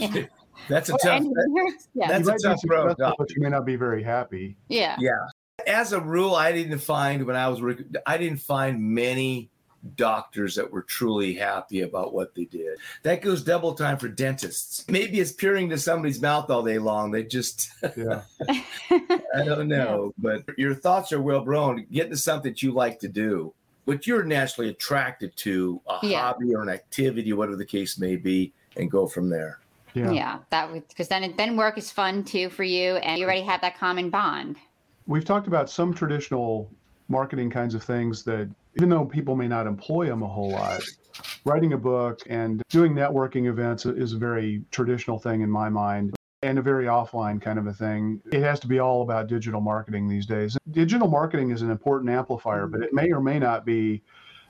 That's 0.69 0.91
a 0.91 0.93
tough. 0.93 1.23
That, 1.23 1.75
yeah. 1.95 2.07
That's 2.07 2.29
a 2.29 2.37
tough 2.49 2.61
road. 2.67 2.95
But 2.99 3.31
you 3.35 3.43
may 3.43 3.49
not 3.49 3.65
be 3.65 3.77
very 3.77 4.03
happy. 4.03 4.57
Yeah. 4.69 4.97
Yeah 5.01 5.13
as 5.67 5.93
a 5.93 6.01
rule, 6.01 6.35
I 6.35 6.53
didn't 6.53 6.79
find 6.79 7.27
when 7.27 7.37
I 7.37 7.49
was 7.49 7.61
I 8.07 8.19
didn't 8.19 8.41
find 8.41 8.81
many 8.81 9.51
doctors 9.95 10.55
that 10.57 10.71
were 10.71 10.83
truly 10.83 11.35
happy 11.35 11.83
about 11.83 12.13
what 12.13 12.35
they 12.35 12.45
did. 12.45 12.79
That 13.03 13.23
goes 13.23 13.43
double 13.43 13.75
time 13.75 13.99
for 13.99 14.09
dentists. 14.09 14.85
Maybe 14.89 15.21
it's 15.21 15.33
peering 15.33 15.69
to 15.71 15.79
somebody's 15.79 16.21
mouth 16.21 16.51
all 16.51 16.63
day 16.63 16.79
long. 16.79 17.11
They 17.11 17.25
just 17.25 17.71
yeah. 17.97 18.23
I 18.91 19.45
don't 19.45 19.69
know, 19.69 20.13
but 20.19 20.45
your 20.57 20.75
thoughts 20.75 21.13
are 21.13 21.21
well 21.21 21.43
grown. 21.43 21.87
Get 21.91 22.07
into 22.07 22.17
something 22.17 22.53
that 22.53 22.63
you 22.63 22.73
like 22.73 22.99
to 23.01 23.09
do. 23.09 23.53
What 23.85 24.07
you're 24.07 24.25
naturally 24.25 24.71
attracted 24.71 25.37
to, 25.37 25.81
a 25.89 25.99
yeah. 26.03 26.21
hobby 26.23 26.53
or 26.53 26.63
an 26.63 26.69
activity, 26.69 27.33
whatever 27.33 27.57
the 27.57 27.65
case 27.65 27.99
may 27.99 28.17
be, 28.17 28.53
and 28.77 28.91
go 28.91 29.07
from 29.07 29.29
there. 29.29 29.61
Yeah, 29.95 30.11
yeah 30.11 30.39
that 30.51 30.73
because 30.89 31.09
then 31.09 31.33
then 31.37 31.57
work 31.57 31.79
is 31.79 31.91
fun 31.91 32.25
too 32.25 32.51
for 32.51 32.65
you, 32.65 32.97
and 32.97 33.19
you 33.19 33.25
already 33.25 33.43
have 33.43 33.61
that 33.61 33.79
common 33.79 34.11
bond 34.11 34.57
we've 35.07 35.25
talked 35.25 35.47
about 35.47 35.71
some 35.71 35.95
traditional 35.95 36.71
marketing 37.09 37.51
kinds 37.51 37.75
of 37.75 37.83
things 37.83 38.23
that 38.25 38.49
even 38.77 38.89
though 38.89 39.05
people 39.05 39.37
may 39.37 39.49
not 39.49 39.67
employ 39.67 40.07
them 40.07 40.23
a 40.23 40.29
whole 40.29 40.51
lot 40.51 40.83
writing 41.45 41.73
a 41.73 41.79
book 41.79 42.21
and 42.29 42.63
doing 42.69 42.93
networking 42.93 43.49
events 43.49 43.87
is 43.87 44.13
a 44.13 44.19
very 44.19 44.63
traditional 44.71 45.19
thing 45.19 45.41
in 45.41 45.51
my 45.51 45.69
mind 45.69 46.15
and 46.43 46.59
a 46.59 46.63
very 46.63 46.85
offline 46.85 47.41
kind 47.41 47.59
of 47.59 47.67
a 47.67 47.73
thing. 47.73 48.21
It 48.31 48.43
has 48.43 48.61
to 48.61 48.67
be 48.67 48.79
all 48.79 49.03
about 49.03 49.27
digital 49.27 49.61
marketing 49.61 50.07
these 50.09 50.27
days. 50.27 50.57
Digital 50.71 51.09
marketing 51.09 51.51
is 51.51 51.63
an 51.63 51.71
important 51.71 52.11
amplifier 52.11 52.67
but 52.67 52.83
it 52.83 52.93
may 52.93 53.11
or 53.11 53.21
may 53.21 53.39
not 53.39 53.65
be 53.65 54.03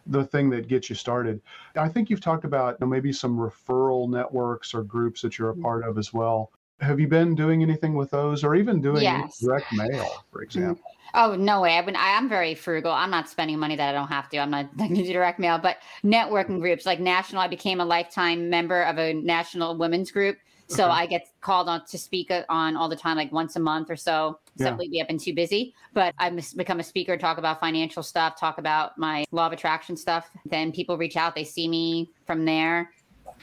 the 0.09 0.25
thing 0.25 0.49
that 0.51 0.69
gets 0.69 0.89
you 0.89 0.97
started. 0.97 1.41
I 1.77 1.89
think 1.89 2.11
you've 2.11 2.21
talked 2.21 2.45
about 2.45 2.77
you 2.81 2.87
know, 2.87 2.91
maybe 2.91 3.13
some 3.13 3.37
referral 3.37 4.09
networks 4.09 4.73
or 4.73 4.83
groups 4.83 5.21
that 5.23 5.39
you're 5.39 5.51
a 5.51 5.57
part 5.57 5.85
of 5.85 5.99
as 5.99 6.13
well 6.13 6.51
have 6.81 7.01
you 7.01 7.09
been 7.09 7.35
doing 7.35 7.63
anything 7.63 7.95
with 7.95 8.11
those 8.11 8.45
or 8.45 8.55
even 8.55 8.81
doing 8.81 9.03
yes. 9.03 9.39
direct 9.39 9.73
mail, 9.73 10.25
for 10.31 10.39
mm-hmm. 10.39 10.45
example? 10.45 10.85
Oh, 11.15 11.35
no 11.35 11.63
way. 11.63 11.79
I've 11.79 11.87
been, 11.87 11.97
I, 11.97 12.11
am 12.11 12.29
very 12.29 12.55
frugal. 12.55 12.93
I'm 12.93 13.11
not 13.11 13.29
spending 13.29 13.59
money 13.59 13.77
that 13.77 13.89
I 13.89 13.93
don't 13.93 14.09
have 14.09 14.29
to. 14.31 14.39
I'm 14.39 14.51
not 14.51 14.77
going 14.77 14.95
to 14.95 15.03
do 15.03 15.13
direct 15.13 15.39
mail, 15.39 15.59
but 15.59 15.79
networking 16.05 16.61
groups 16.61 16.85
like 16.85 17.01
national, 17.01 17.41
I 17.41 17.49
became 17.49 17.81
a 17.81 17.85
lifetime 17.85 18.51
member 18.51 18.83
of 18.83 18.99
a 18.99 19.15
national 19.15 19.79
women's 19.79 20.11
group. 20.11 20.37
So 20.69 20.85
okay. 20.85 20.93
I 20.93 21.07
get 21.07 21.29
called 21.41 21.69
on 21.69 21.87
to 21.87 21.97
speak 21.97 22.31
uh, 22.31 22.43
on 22.49 22.77
all 22.77 22.89
the 22.89 22.97
time, 22.97 23.17
like 23.17 23.31
once 23.31 23.55
a 23.57 23.61
month 23.61 23.89
or 23.89 23.97
so. 23.97 24.41
Yeah. 24.57 24.67
Simply 24.67 24.89
we 24.91 24.99
have 24.99 25.07
been 25.07 25.19
too 25.19 25.33
busy, 25.33 25.75
but 25.95 26.13
I've 26.19 26.37
become 26.57 26.81
a 26.81 26.83
speaker, 26.83 27.17
talk 27.17 27.39
about 27.39 27.61
financial 27.61 28.03
stuff, 28.03 28.39
talk 28.39 28.59
about 28.59 28.99
my 28.99 29.25
law 29.31 29.47
of 29.47 29.53
attraction 29.53 29.97
stuff. 29.97 30.29
Then 30.45 30.73
people 30.73 30.99
reach 30.99 31.17
out, 31.17 31.35
they 31.35 31.45
see 31.45 31.69
me 31.69 32.11
from 32.27 32.45
there, 32.45 32.91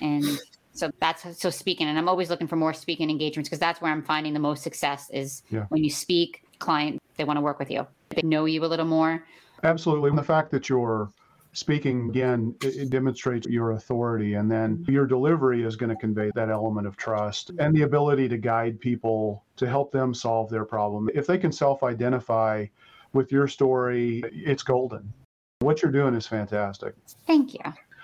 and 0.02 0.26
so 0.74 0.90
that's 1.00 1.40
so 1.40 1.50
speaking 1.50 1.88
and 1.88 1.98
i'm 1.98 2.10
always 2.10 2.30
looking 2.30 2.48
for 2.48 2.56
more 2.56 2.74
speaking 2.74 3.10
engagements 3.10 3.48
because 3.48 3.60
that's 3.60 3.80
where 3.82 3.92
i'm 3.92 4.04
finding 4.04 4.34
the 4.34 4.40
most 4.40 4.64
success 4.64 5.10
is 5.12 5.44
yeah. 5.50 5.66
when 5.70 5.84
you 5.84 5.90
speak 5.90 6.44
client 6.60 7.00
they 7.18 7.24
want 7.24 7.38
to 7.38 7.42
work 7.42 7.60
with 7.60 7.70
you. 7.70 7.86
They 8.10 8.22
know 8.24 8.46
you 8.46 8.64
a 8.64 8.68
little 8.68 8.86
more. 8.86 9.24
Absolutely. 9.64 10.12
The 10.12 10.24
fact 10.24 10.52
that 10.52 10.70
you're 10.70 11.12
speaking 11.56 12.10
again 12.10 12.56
it, 12.64 12.76
it 12.76 12.90
demonstrates 12.90 13.46
your 13.46 13.74
authority 13.74 14.34
and 14.34 14.50
then 14.50 14.84
your 14.88 15.06
delivery 15.06 15.62
is 15.62 15.76
going 15.76 15.92
to 15.92 15.96
convey 15.96 16.32
that 16.34 16.50
element 16.50 16.88
of 16.88 16.98
trust 16.98 17.52
and 17.60 17.76
the 17.76 17.84
ability 17.84 18.28
to 18.28 18.38
guide 18.38 18.80
people 18.80 19.44
to 19.56 19.70
help 19.70 19.92
them 19.92 20.16
solve 20.16 20.50
their 20.50 20.66
problem. 20.66 21.10
If 21.14 21.28
they 21.28 21.38
can 21.38 21.52
self-identify 21.52 22.66
with 23.14 23.32
your 23.32 23.48
story 23.48 24.24
it's 24.34 24.64
golden. 24.64 25.14
What 25.60 25.84
you're 25.84 25.92
doing 25.92 26.16
is 26.16 26.26
fantastic. 26.26 26.96
Thank 27.28 27.54
you 27.54 27.62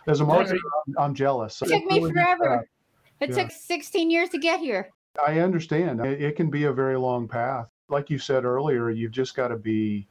as 0.10 0.22
a 0.22 0.24
marketer, 0.24 0.58
I'm, 0.88 0.96
I'm 0.98 1.14
jealous. 1.14 1.62
It 1.62 1.70
took 1.70 1.86
me 1.86 2.02
forever. 2.02 2.68
It 3.20 3.30
yeah. 3.30 3.44
took 3.44 3.52
16 3.52 4.10
years 4.10 4.30
to 4.30 4.40
get 4.40 4.60
here. 4.60 4.90
I 5.26 5.40
understand. 5.40 6.00
It, 6.02 6.22
it 6.22 6.36
can 6.36 6.50
be 6.50 6.66
a 6.66 6.74
very 6.74 6.98
long 6.98 7.28
path. 7.28 7.68
Like 7.90 8.10
you 8.10 8.18
said 8.18 8.46
earlier, 8.46 8.90
you've 8.90 9.12
just 9.12 9.36
got 9.36 9.50
to 9.50 9.58
be 9.58 10.08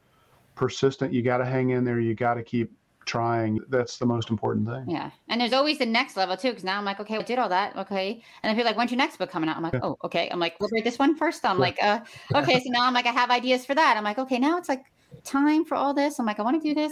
persistent. 0.55 1.13
You 1.13 1.21
got 1.21 1.37
to 1.37 1.45
hang 1.45 1.71
in 1.71 1.83
there. 1.83 1.99
You 1.99 2.13
got 2.13 2.35
to 2.35 2.43
keep 2.43 2.71
trying. 3.05 3.59
That's 3.69 3.97
the 3.97 4.05
most 4.05 4.29
important 4.29 4.67
thing. 4.67 4.85
Yeah. 4.87 5.09
And 5.29 5.41
there's 5.41 5.53
always 5.53 5.79
the 5.79 5.85
next 5.85 6.15
level 6.15 6.37
too. 6.37 6.53
Cause 6.53 6.63
now 6.63 6.77
I'm 6.77 6.85
like, 6.85 6.99
okay, 6.99 7.17
I 7.17 7.21
did 7.21 7.39
all 7.39 7.49
that. 7.49 7.75
Okay. 7.75 8.21
And 8.43 8.49
then 8.49 8.55
people 8.55 8.69
like, 8.69 8.77
when's 8.77 8.91
your 8.91 8.97
next 8.97 9.17
book 9.17 9.31
coming 9.31 9.49
out? 9.49 9.57
I'm 9.57 9.63
like, 9.63 9.73
yeah. 9.73 9.79
oh, 9.83 9.97
okay. 10.03 10.29
I'm 10.29 10.39
like, 10.39 10.59
we'll 10.59 10.69
read 10.71 10.83
this 10.83 10.99
one 10.99 11.15
first. 11.15 11.43
I'm 11.45 11.57
yeah. 11.57 11.61
like, 11.61 11.77
uh, 11.81 11.99
okay. 12.35 12.59
So 12.59 12.65
now 12.67 12.85
I'm 12.85 12.93
like, 12.93 13.07
I 13.07 13.11
have 13.11 13.31
ideas 13.31 13.65
for 13.65 13.73
that. 13.73 13.97
I'm 13.97 14.03
like, 14.03 14.19
okay, 14.19 14.37
now 14.37 14.57
it's 14.57 14.69
like, 14.69 14.83
time 15.23 15.65
for 15.65 15.75
all 15.75 15.93
this. 15.93 16.19
I'm 16.19 16.25
like, 16.25 16.39
I 16.39 16.43
want 16.43 16.61
to 16.61 16.67
do 16.67 16.73
this 16.73 16.91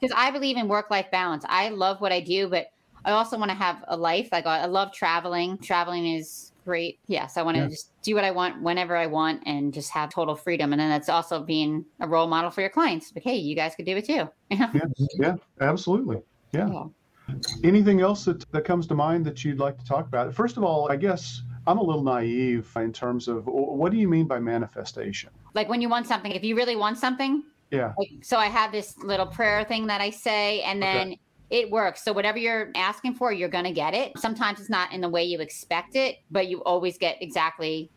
because 0.00 0.14
I 0.16 0.30
believe 0.30 0.56
in 0.56 0.68
work 0.68 0.90
life 0.90 1.06
balance. 1.10 1.44
I 1.48 1.68
love 1.68 2.00
what 2.00 2.12
I 2.12 2.20
do, 2.20 2.48
but 2.48 2.66
I 3.04 3.12
also 3.12 3.38
want 3.38 3.50
to 3.50 3.56
have 3.56 3.84
a 3.88 3.96
life. 3.96 4.28
Like 4.32 4.46
I 4.46 4.66
love 4.66 4.92
traveling. 4.92 5.58
Traveling 5.58 6.06
is 6.06 6.52
great. 6.64 6.98
Yes, 7.06 7.36
I 7.36 7.42
want 7.42 7.56
to 7.56 7.62
yeah. 7.62 7.68
just 7.68 7.92
do 8.02 8.14
what 8.14 8.24
I 8.24 8.32
want 8.32 8.60
whenever 8.60 8.96
I 8.96 9.06
want 9.06 9.42
and 9.46 9.72
just 9.72 9.90
have 9.92 10.10
total 10.10 10.34
freedom. 10.34 10.72
And 10.72 10.80
then 10.80 10.90
that's 10.90 11.08
also 11.08 11.42
being 11.42 11.84
a 12.00 12.08
role 12.08 12.26
model 12.26 12.50
for 12.50 12.60
your 12.60 12.70
clients. 12.70 13.12
Like, 13.14 13.24
hey, 13.24 13.36
you 13.36 13.54
guys 13.54 13.74
could 13.76 13.86
do 13.86 13.96
it 13.96 14.04
too. 14.04 14.28
yeah, 14.50 14.70
yeah, 15.18 15.36
absolutely. 15.60 16.20
Yeah. 16.52 16.68
yeah. 16.68 16.84
Anything 17.64 18.00
else 18.00 18.24
that, 18.24 18.50
that 18.52 18.64
comes 18.64 18.86
to 18.88 18.94
mind 18.94 19.24
that 19.26 19.44
you'd 19.44 19.58
like 19.58 19.78
to 19.78 19.84
talk 19.84 20.06
about? 20.06 20.34
First 20.34 20.56
of 20.56 20.64
all, 20.64 20.90
I 20.90 20.96
guess 20.96 21.42
I'm 21.66 21.78
a 21.78 21.82
little 21.82 22.02
naive 22.02 22.70
in 22.76 22.92
terms 22.92 23.28
of 23.28 23.46
what 23.46 23.90
do 23.92 23.98
you 23.98 24.08
mean 24.08 24.26
by 24.26 24.38
manifestation? 24.38 25.30
Like 25.54 25.68
when 25.68 25.80
you 25.80 25.88
want 25.88 26.06
something, 26.06 26.32
if 26.32 26.44
you 26.44 26.56
really 26.56 26.76
want 26.76 26.98
something, 26.98 27.42
yeah. 27.70 27.92
Like, 27.98 28.10
so 28.22 28.36
I 28.36 28.46
have 28.46 28.72
this 28.72 28.96
little 28.98 29.26
prayer 29.26 29.64
thing 29.64 29.86
that 29.88 30.00
I 30.00 30.10
say, 30.10 30.62
and 30.62 30.82
then 30.82 31.08
okay. 31.08 31.20
it 31.50 31.70
works. 31.70 32.04
So 32.04 32.12
whatever 32.12 32.38
you're 32.38 32.70
asking 32.74 33.14
for, 33.14 33.32
you're 33.32 33.48
going 33.48 33.64
to 33.64 33.72
get 33.72 33.94
it. 33.94 34.18
Sometimes 34.18 34.60
it's 34.60 34.70
not 34.70 34.92
in 34.92 35.00
the 35.00 35.08
way 35.08 35.24
you 35.24 35.40
expect 35.40 35.96
it, 35.96 36.18
but 36.30 36.48
you 36.48 36.62
always 36.64 36.98
get 36.98 37.20
exactly 37.20 37.90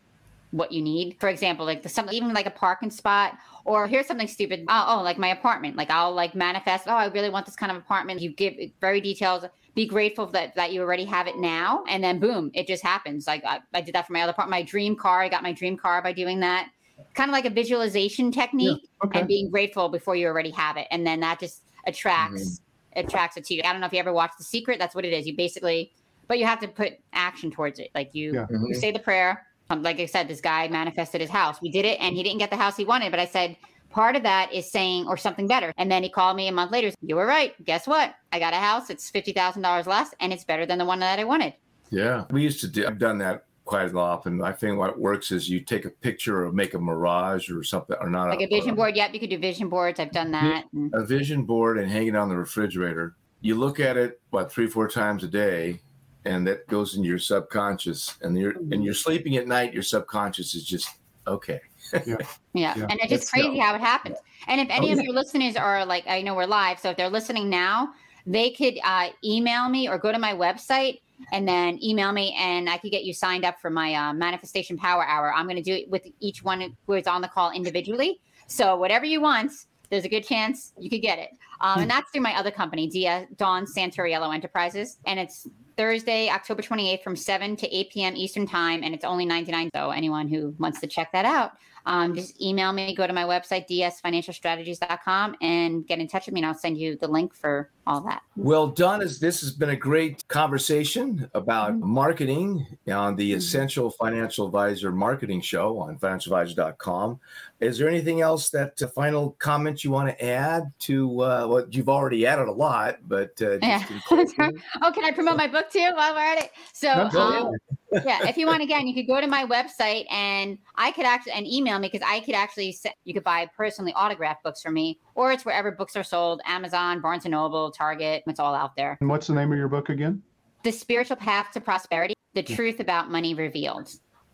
what 0.51 0.71
you 0.71 0.82
need. 0.82 1.17
For 1.19 1.29
example, 1.29 1.65
like 1.65 1.84
the 1.84 1.89
something 1.89 2.15
even 2.15 2.34
like 2.34 2.47
a 2.47 2.51
parking 2.51 2.89
spot 2.89 3.38
or 3.65 3.88
here's 3.88 4.08
something 4.08 4.27
stupid. 4.27 4.65
Oh, 4.67 4.86
oh, 4.97 5.03
like 5.03 5.17
my 5.17 5.29
apartment. 5.29 5.75
Like 5.75 5.91
I'll 5.91 6.13
like 6.13 6.34
manifest, 6.34 6.88
oh, 6.88 6.95
I 6.95 7.05
really 7.08 7.29
want 7.29 7.45
this 7.45 7.55
kind 7.55 7.71
of 7.71 7.77
apartment. 7.77 8.21
You 8.21 8.32
give 8.32 8.55
very 8.82 8.99
details. 8.99 9.45
Be 9.75 9.86
grateful 9.86 10.25
that 10.27 10.55
that 10.55 10.73
you 10.73 10.82
already 10.82 11.05
have 11.05 11.27
it 11.27 11.38
now. 11.38 11.84
And 11.88 12.03
then 12.03 12.19
boom, 12.19 12.49
it 12.55 12.65
just 12.65 12.84
happens. 12.84 13.27
Like 13.27 13.45
I, 13.45 13.60
I 13.73 13.82
did 13.82 13.93
that 13.93 14.08
for 14.08 14.13
my 14.13 14.23
other 14.23 14.34
part, 14.34 14.49
my 14.49 14.63
dream 14.63 14.95
car. 14.95 15.21
I 15.21 15.29
got 15.29 15.43
my 15.43 15.53
dream 15.53 15.77
car 15.77 16.01
by 16.01 16.13
doing 16.13 16.39
that. 16.39 16.69
Kind 17.13 17.29
of 17.29 17.33
like 17.33 17.45
a 17.45 17.49
visualization 17.49 18.31
technique 18.31 18.81
yeah, 18.83 19.07
okay. 19.07 19.19
and 19.19 19.27
being 19.27 19.49
grateful 19.49 19.89
before 19.89 20.15
you 20.15 20.27
already 20.27 20.51
have 20.51 20.77
it. 20.77 20.88
And 20.91 21.05
then 21.05 21.19
that 21.21 21.39
just 21.39 21.63
attracts 21.88 22.59
mm-hmm. 22.59 22.99
attracts 22.99 23.38
it 23.38 23.45
to 23.45 23.53
you. 23.55 23.62
I 23.63 23.71
don't 23.71 23.81
know 23.81 23.88
if 23.88 23.93
you 23.93 23.99
ever 23.99 24.13
watched 24.13 24.38
The 24.38 24.43
Secret. 24.43 24.79
That's 24.79 24.95
what 24.95 25.05
it 25.05 25.13
is. 25.13 25.25
You 25.25 25.35
basically 25.35 25.91
but 26.29 26.38
you 26.38 26.45
have 26.45 26.59
to 26.59 26.67
put 26.69 26.93
action 27.12 27.51
towards 27.51 27.79
it. 27.79 27.89
Like 27.93 28.13
you, 28.13 28.33
yeah. 28.33 28.41
mm-hmm. 28.41 28.67
you 28.67 28.75
say 28.75 28.91
the 28.91 28.99
prayer, 28.99 29.45
um, 29.71 29.83
like 29.83 29.99
I 29.99 30.05
said, 30.05 30.29
this 30.29 30.39
guy 30.39 30.67
manifested 30.69 31.19
his 31.19 31.29
house. 31.29 31.59
We 31.59 31.69
did 31.69 31.85
it 31.85 31.99
and 31.99 32.15
he 32.15 32.23
didn't 32.23 32.38
get 32.38 32.51
the 32.51 32.55
house 32.55 32.77
he 32.77 32.85
wanted. 32.85 33.09
But 33.09 33.19
I 33.19 33.25
said, 33.25 33.57
part 33.89 34.15
of 34.15 34.23
that 34.23 34.53
is 34.53 34.71
saying, 34.71 35.07
or 35.07 35.17
something 35.17 35.47
better. 35.47 35.73
And 35.77 35.91
then 35.91 36.03
he 36.03 36.09
called 36.09 36.38
me 36.38 36.47
a 36.47 36.51
month 36.51 36.71
later. 36.71 36.91
You 37.01 37.15
were 37.15 37.25
right. 37.25 37.53
Guess 37.65 37.88
what? 37.88 38.13
I 38.31 38.39
got 38.39 38.53
a 38.53 38.57
house. 38.57 38.91
It's 38.91 39.12
$50,000 39.12 39.88
less 39.88 40.13
and 40.19 40.31
it's 40.31 40.43
better 40.45 40.67
than 40.67 40.77
the 40.77 40.85
one 40.85 40.99
that 40.99 41.19
I 41.19 41.23
wanted. 41.23 41.55
Yeah. 41.89 42.25
We 42.29 42.43
used 42.43 42.62
to 42.62 42.67
do, 42.67 42.85
I've 42.85 42.99
done 42.99 43.17
that 43.17 43.45
quite 43.69 43.93
often. 43.93 44.41
I 44.41 44.51
think 44.51 44.79
what 44.79 44.99
works 44.99 45.32
is 45.32 45.47
you 45.47 45.60
take 45.60 45.86
a 45.86 45.91
picture 45.91 46.43
or 46.43 46.51
make 46.51 46.73
a 46.73 46.79
mirage 46.79 47.51
or 47.51 47.63
something, 47.63 47.95
or 48.01 48.10
not 48.10 48.29
like 48.29 48.41
a, 48.41 48.45
a 48.45 48.47
vision 48.47 48.73
board. 48.73 48.95
Yep, 48.95 49.13
you 49.13 49.19
could 49.19 49.29
do 49.29 49.38
vision 49.38 49.69
boards. 49.69 49.99
I've 49.99 50.12
done 50.12 50.32
that. 50.32 50.65
A 50.93 51.05
vision 51.05 51.43
board 51.43 51.77
and 51.77 51.89
hang 51.89 52.08
it 52.08 52.15
on 52.15 52.29
the 52.29 52.36
refrigerator. 52.36 53.15
You 53.41 53.55
look 53.55 53.79
at 53.79 53.95
it 53.95 54.19
what 54.32 54.51
three, 54.51 54.65
four 54.65 54.88
times 54.88 55.23
a 55.23 55.27
day, 55.27 55.82
and 56.25 56.47
that 56.47 56.65
goes 56.67 56.95
into 56.95 57.08
your 57.08 57.19
subconscious 57.19 58.17
and 58.21 58.36
you're 58.36 58.51
and 58.71 58.84
you're 58.84 58.93
sleeping 58.93 59.38
at 59.38 59.47
night 59.47 59.73
your 59.73 59.84
subconscious 59.84 60.53
is 60.53 60.65
just 60.65 60.89
okay 61.27 61.62
yeah. 61.93 61.99
yeah. 62.53 62.73
yeah. 62.75 62.88
and 62.89 62.99
it's 63.01 63.10
just 63.10 63.32
crazy 63.32 63.58
how 63.58 63.73
it 63.73 63.82
happens 63.82 64.17
and 64.47 64.60
if 64.60 64.67
any 64.69 64.89
oh, 64.89 64.93
of 64.93 64.99
your 64.99 65.13
listeners 65.13 65.55
are 65.55 65.86
like 65.86 66.05
i 66.08 66.21
know 66.21 66.36
we're 66.36 66.45
live 66.45 66.77
so 66.77 66.89
if 66.89 66.97
they're 66.97 67.10
listening 67.10 67.49
now 67.49 67.93
they 68.25 68.51
could 68.51 68.77
uh, 68.84 69.10
email 69.23 69.69
me 69.69 69.88
or 69.88 69.97
go 69.97 70.12
to 70.12 70.19
my 70.19 70.34
website 70.34 70.99
and 71.32 71.47
then 71.47 71.82
email 71.84 72.12
me 72.12 72.36
and 72.39 72.69
i 72.69 72.77
could 72.77 72.91
get 72.91 73.03
you 73.03 73.13
signed 73.13 73.45
up 73.45 73.60
for 73.60 73.69
my 73.69 73.93
uh, 73.93 74.13
manifestation 74.13 74.77
power 74.77 75.05
hour 75.05 75.34
i'm 75.34 75.45
going 75.45 75.55
to 75.55 75.62
do 75.62 75.73
it 75.73 75.89
with 75.89 76.08
each 76.19 76.43
one 76.43 76.75
who 76.86 76.93
is 76.93 77.08
on 77.08 77.21
the 77.21 77.27
call 77.27 77.51
individually 77.51 78.19
so 78.47 78.75
whatever 78.75 79.05
you 79.05 79.21
want 79.21 79.51
there's 79.89 80.05
a 80.05 80.10
good 80.10 80.23
chance 80.23 80.73
you 80.77 80.89
could 80.89 81.01
get 81.01 81.19
it 81.19 81.32
um, 81.62 81.82
and 81.82 81.84
hmm. 81.84 81.97
that's 81.97 82.12
through 82.12 82.21
my 82.21 82.36
other 82.36 82.51
company 82.51 82.88
Dia, 82.88 83.27
dawn 83.38 83.65
santoriello 83.65 84.34
enterprises 84.34 84.97
and 85.05 85.19
it's 85.19 85.47
Thursday, 85.79 86.29
October 86.29 86.62
28th 86.62 87.01
from 87.01 87.15
7 87.15 87.55
to 87.55 87.73
8 87.73 87.89
p.m. 87.89 88.17
Eastern 88.17 88.45
Time, 88.45 88.84
and 88.84 88.93
it's 88.93 89.05
only 89.05 89.25
99. 89.25 89.69
So 89.73 89.91
anyone 89.91 90.27
who 90.27 90.53
wants 90.60 90.82
to 90.82 90.88
check 90.88 91.10
that 91.13 91.23
out, 91.23 91.53
um, 91.86 92.13
just 92.13 92.41
email 92.41 92.73
me, 92.73 92.93
go 92.93 93.08
to 93.08 93.13
my 93.13 93.23
website, 93.23 93.65
dsfinancialstrategies.com, 93.69 95.38
and 95.41 95.88
get 95.88 95.99
in 95.99 96.10
touch 96.10 96.25
with 96.25 96.34
me, 96.34 96.41
and 96.41 96.47
I'll 96.47 96.53
send 96.53 96.77
you 96.77 96.97
the 96.97 97.08
link 97.08 97.34
for 97.34 97.71
all 97.89 98.02
that. 98.02 98.21
Well, 98.36 98.67
Dawn, 98.67 98.99
this 98.99 99.19
has 99.19 99.52
been 99.52 99.71
a 99.71 99.75
great 99.75 100.25
conversation 100.28 101.30
about 101.34 101.71
mm-hmm. 101.71 101.89
marketing 101.89 102.67
on 102.88 103.15
the 103.15 103.32
mm-hmm. 103.32 103.38
Essential 103.39 103.89
Financial 103.89 104.45
Advisor 104.45 104.91
Marketing 104.91 105.41
Show 105.41 105.80
on 105.80 105.97
financialadvisor.com. 105.97 107.19
Is 107.60 107.80
there 107.80 107.89
anything 107.89 108.21
else 108.21 108.52
that 108.52 108.80
uh, 108.82 108.88
final 108.88 109.32
comment 109.39 109.84
you 109.84 109.89
want 109.89 110.08
to 110.10 110.23
add 110.23 110.71
to 110.82 111.21
uh, 111.21 111.47
what 111.47 111.49
well, 111.49 111.65
you've 111.71 111.89
already 111.89 112.28
added 112.28 112.47
a 112.47 112.52
lot, 112.52 112.99
but 113.08 113.32
uh, 113.41 113.58
yeah. 113.62 113.84
oh, 114.12 114.91
can 114.93 115.04
I 115.04 115.12
promote 115.12 115.36
my 115.36 115.47
book 115.47 115.71
too 115.71 115.89
while 115.95 116.13
we're 116.13 116.19
at 116.19 116.43
it? 116.43 116.52
So, 116.73 116.91
um, 116.91 117.52
yeah, 117.91 118.28
if 118.28 118.38
you 118.38 118.45
want, 118.45 118.62
again, 118.62 118.88
you 118.88 118.93
could 118.93 119.08
go 119.08 119.19
to 119.19 119.28
my 119.28 119.45
website 119.45 120.06
and 120.12 120.58
I 120.75 120.91
could 120.91 121.06
actually 121.06 121.34
and 121.34 121.47
email 121.47 121.80
me 121.80 121.89
because 121.91 122.06
I 122.08 122.19
could 122.21 122.36
actually 122.36 122.75
you 123.04 123.13
could 123.13 123.23
buy 123.23 123.49
personally 123.56 123.93
autographed 123.93 124.43
books 124.43 124.62
from 124.62 124.73
me, 124.73 124.99
or 125.15 125.32
it's 125.32 125.45
wherever 125.45 125.71
books 125.71 125.95
are 125.95 126.04
sold, 126.04 126.41
Amazon, 126.45 127.02
Barnes 127.02 127.25
and 127.25 127.32
Noble, 127.32 127.71
Target. 127.71 128.23
It's 128.28 128.39
all 128.39 128.56
out 128.56 128.75
there. 128.75 128.97
And 129.02 129.10
what's 129.10 129.28
the 129.28 129.34
name 129.34 129.52
of 129.52 129.58
your 129.58 129.67
book 129.67 129.89
again? 129.89 130.21
The 130.63 130.71
Spiritual 130.71 131.17
Path 131.17 131.52
to 131.54 131.62
Prosperity: 131.62 132.13
The 132.34 132.43
Truth 132.43 132.80
About 132.80 133.10
Money 133.10 133.34
Revealed. 133.34 133.89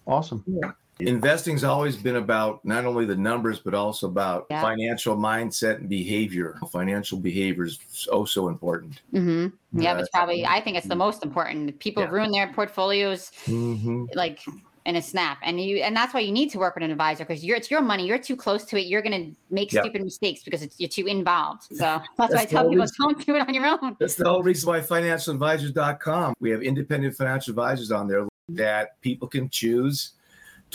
Awesome. 0.08 0.44
Yeah. 0.48 0.72
Investing's 1.00 1.64
always 1.64 1.98
been 1.98 2.16
about 2.16 2.64
not 2.64 2.86
only 2.86 3.06
the 3.06 3.16
numbers, 3.16 3.60
but 3.60 3.74
also 3.74 4.08
about 4.08 4.46
yeah. 4.50 4.62
financial 4.62 5.18
mindset 5.18 5.78
and 5.78 5.90
behavior. 5.90 6.58
Financial 6.72 7.18
behavior 7.18 7.66
is 7.66 8.08
oh 8.12 8.24
so 8.24 8.48
important. 8.48 9.02
Mm-hmm. 9.14 9.82
Yeah, 9.82 9.94
uh, 9.94 10.00
it's 10.00 10.10
probably, 10.10 10.46
I 10.46 10.62
think 10.62 10.78
it's 10.78 10.88
the 10.88 10.96
most 10.96 11.24
important. 11.24 11.78
People 11.80 12.04
yeah. 12.04 12.10
ruin 12.10 12.32
their 12.32 12.52
portfolios 12.54 13.32
mm-hmm. 13.46 14.06
like 14.14 14.40
in 14.86 14.96
a 14.96 15.02
snap. 15.02 15.40
And 15.44 15.60
you, 15.60 15.78
and 15.78 15.96
that's 15.96 16.14
why 16.14 16.22
you 16.22 16.32
need 16.32 16.50
to 16.52 16.60
work 16.60 16.76
with 16.76 16.84
an 16.84 16.92
advisor 16.92 17.26
because 17.26 17.44
you're, 17.44 17.58
it's 17.58 17.70
your 17.70 17.82
money. 17.82 18.08
You're 18.08 18.20
too 18.20 18.38
close 18.38 18.64
to 18.66 18.78
it. 18.78 18.86
You're 18.86 19.02
going 19.02 19.32
to 19.34 19.38
make 19.50 19.74
yep. 19.74 19.84
stupid 19.84 20.02
mistakes 20.02 20.44
because 20.44 20.62
it's, 20.62 20.80
you're 20.80 20.88
too 20.88 21.08
involved. 21.08 21.64
So 21.64 21.78
that's, 21.78 22.08
that's 22.18 22.34
why 22.34 22.42
I 22.42 22.46
tell 22.46 22.70
people 22.70 22.84
reason. 22.84 22.96
don't 23.00 23.26
do 23.26 23.36
it 23.36 23.46
on 23.46 23.54
your 23.54 23.66
own. 23.66 23.98
That's 24.00 24.16
the 24.16 24.30
whole 24.30 24.44
reason 24.44 24.70
why 24.70 24.80
financialadvisors.com, 24.80 26.36
we 26.40 26.52
have 26.52 26.62
independent 26.62 27.18
financial 27.18 27.52
advisors 27.52 27.92
on 27.92 28.08
there 28.08 28.28
that 28.48 29.02
people 29.02 29.28
can 29.28 29.50
choose 29.50 30.14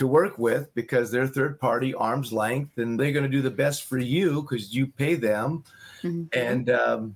to 0.00 0.06
work 0.06 0.38
with 0.38 0.74
because 0.74 1.10
they're 1.10 1.26
third 1.26 1.60
party 1.60 1.92
arm's 1.92 2.32
length 2.32 2.78
and 2.78 2.98
they're 2.98 3.12
going 3.12 3.22
to 3.22 3.28
do 3.28 3.42
the 3.42 3.50
best 3.50 3.84
for 3.84 3.98
you 3.98 4.40
because 4.40 4.74
you 4.74 4.86
pay 4.86 5.14
them 5.14 5.62
mm-hmm. 6.02 6.24
and 6.32 6.70
um, 6.70 7.14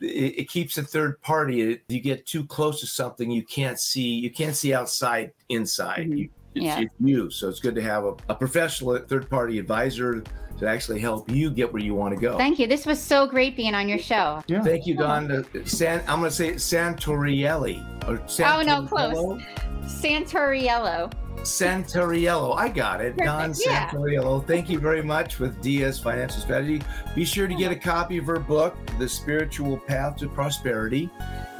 it, 0.00 0.40
it, 0.40 0.48
keeps 0.50 0.76
a 0.76 0.82
third 0.82 1.20
party 1.22 1.72
if 1.72 1.80
you 1.88 2.00
get 2.00 2.26
too 2.26 2.44
close 2.44 2.80
to 2.80 2.86
something 2.86 3.30
you 3.30 3.42
can't 3.42 3.80
see 3.80 4.10
you 4.10 4.30
can't 4.30 4.54
see 4.54 4.74
outside 4.74 5.32
inside 5.48 6.00
mm-hmm. 6.00 6.18
you, 6.18 6.28
it's, 6.54 6.64
yeah. 6.66 6.80
it's 6.80 6.92
you 7.00 7.30
so 7.30 7.48
it's 7.48 7.60
good 7.60 7.74
to 7.74 7.80
have 7.80 8.04
a, 8.04 8.14
a 8.28 8.34
professional 8.34 8.98
third 8.98 9.30
party 9.30 9.58
advisor 9.58 10.22
to 10.58 10.68
actually 10.68 11.00
help 11.00 11.30
you 11.30 11.50
get 11.50 11.72
where 11.72 11.80
you 11.80 11.94
want 11.94 12.12
to 12.12 12.20
go. 12.20 12.36
Thank 12.36 12.58
you. 12.58 12.66
This 12.66 12.84
was 12.84 13.00
so 13.00 13.28
great 13.28 13.54
being 13.54 13.76
on 13.76 13.88
your 13.88 14.00
show. 14.00 14.42
Yeah. 14.48 14.60
Thank 14.60 14.88
you, 14.88 14.96
Dawn. 14.96 15.46
San, 15.64 16.00
I'm 16.08 16.18
going 16.18 16.30
to 16.30 16.34
say 16.34 16.54
Santorielli. 16.54 18.08
Or 18.08 18.20
oh, 18.44 18.62
no, 18.62 18.84
close. 18.84 19.40
Santoriello. 19.84 21.12
Santoriello. 21.42 22.56
I 22.56 22.68
got 22.68 23.00
it. 23.00 23.16
Dawn 23.16 23.54
yeah. 23.64 23.90
Santoriello. 23.90 24.46
Thank 24.46 24.68
you 24.68 24.78
very 24.78 25.02
much 25.02 25.38
with 25.38 25.60
DS 25.62 25.98
Financial 25.98 26.40
Strategy. 26.40 26.82
Be 27.14 27.24
sure 27.24 27.46
to 27.46 27.54
get 27.54 27.72
a 27.72 27.76
copy 27.76 28.18
of 28.18 28.26
her 28.26 28.38
book, 28.38 28.76
The 28.98 29.08
Spiritual 29.08 29.78
Path 29.78 30.16
to 30.18 30.28
Prosperity. 30.28 31.10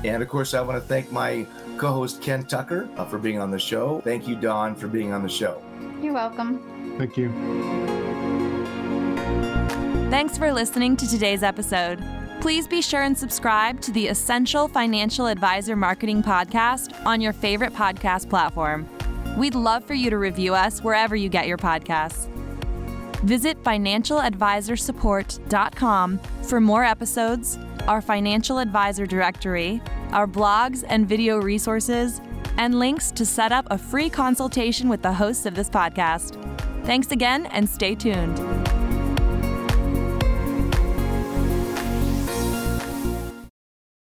And 0.04 0.22
of 0.22 0.28
course, 0.28 0.54
I 0.54 0.60
want 0.60 0.80
to 0.80 0.86
thank 0.86 1.10
my 1.10 1.46
co 1.76 1.92
host, 1.92 2.22
Ken 2.22 2.44
Tucker, 2.44 2.88
uh, 2.96 3.04
for 3.04 3.18
being 3.18 3.38
on 3.38 3.50
the 3.50 3.58
show. 3.58 4.00
Thank 4.02 4.28
you, 4.28 4.36
Dawn, 4.36 4.74
for 4.74 4.88
being 4.88 5.12
on 5.12 5.22
the 5.22 5.28
show. 5.28 5.62
You're 6.00 6.14
welcome. 6.14 6.96
Thank 6.98 7.16
you. 7.16 7.28
Thanks 10.10 10.38
for 10.38 10.52
listening 10.52 10.96
to 10.96 11.08
today's 11.08 11.42
episode. 11.42 12.02
Please 12.40 12.68
be 12.68 12.80
sure 12.80 13.02
and 13.02 13.18
subscribe 13.18 13.80
to 13.80 13.90
the 13.90 14.06
Essential 14.06 14.68
Financial 14.68 15.26
Advisor 15.26 15.74
Marketing 15.74 16.22
Podcast 16.22 16.94
on 17.04 17.20
your 17.20 17.32
favorite 17.32 17.74
podcast 17.74 18.30
platform. 18.30 18.88
We'd 19.38 19.54
love 19.54 19.84
for 19.84 19.94
you 19.94 20.10
to 20.10 20.18
review 20.18 20.56
us 20.56 20.82
wherever 20.82 21.14
you 21.14 21.28
get 21.28 21.46
your 21.46 21.58
podcasts. 21.58 22.26
Visit 23.20 23.62
financialadvisorsupport.com 23.62 26.18
for 26.42 26.60
more 26.60 26.84
episodes, 26.84 27.56
our 27.86 28.02
financial 28.02 28.58
advisor 28.58 29.06
directory, 29.06 29.80
our 30.10 30.26
blogs 30.26 30.82
and 30.88 31.08
video 31.08 31.40
resources, 31.40 32.20
and 32.56 32.80
links 32.80 33.12
to 33.12 33.24
set 33.24 33.52
up 33.52 33.68
a 33.70 33.78
free 33.78 34.10
consultation 34.10 34.88
with 34.88 35.02
the 35.02 35.12
hosts 35.12 35.46
of 35.46 35.54
this 35.54 35.70
podcast. 35.70 36.34
Thanks 36.84 37.12
again 37.12 37.46
and 37.46 37.68
stay 37.68 37.94
tuned. 37.94 38.57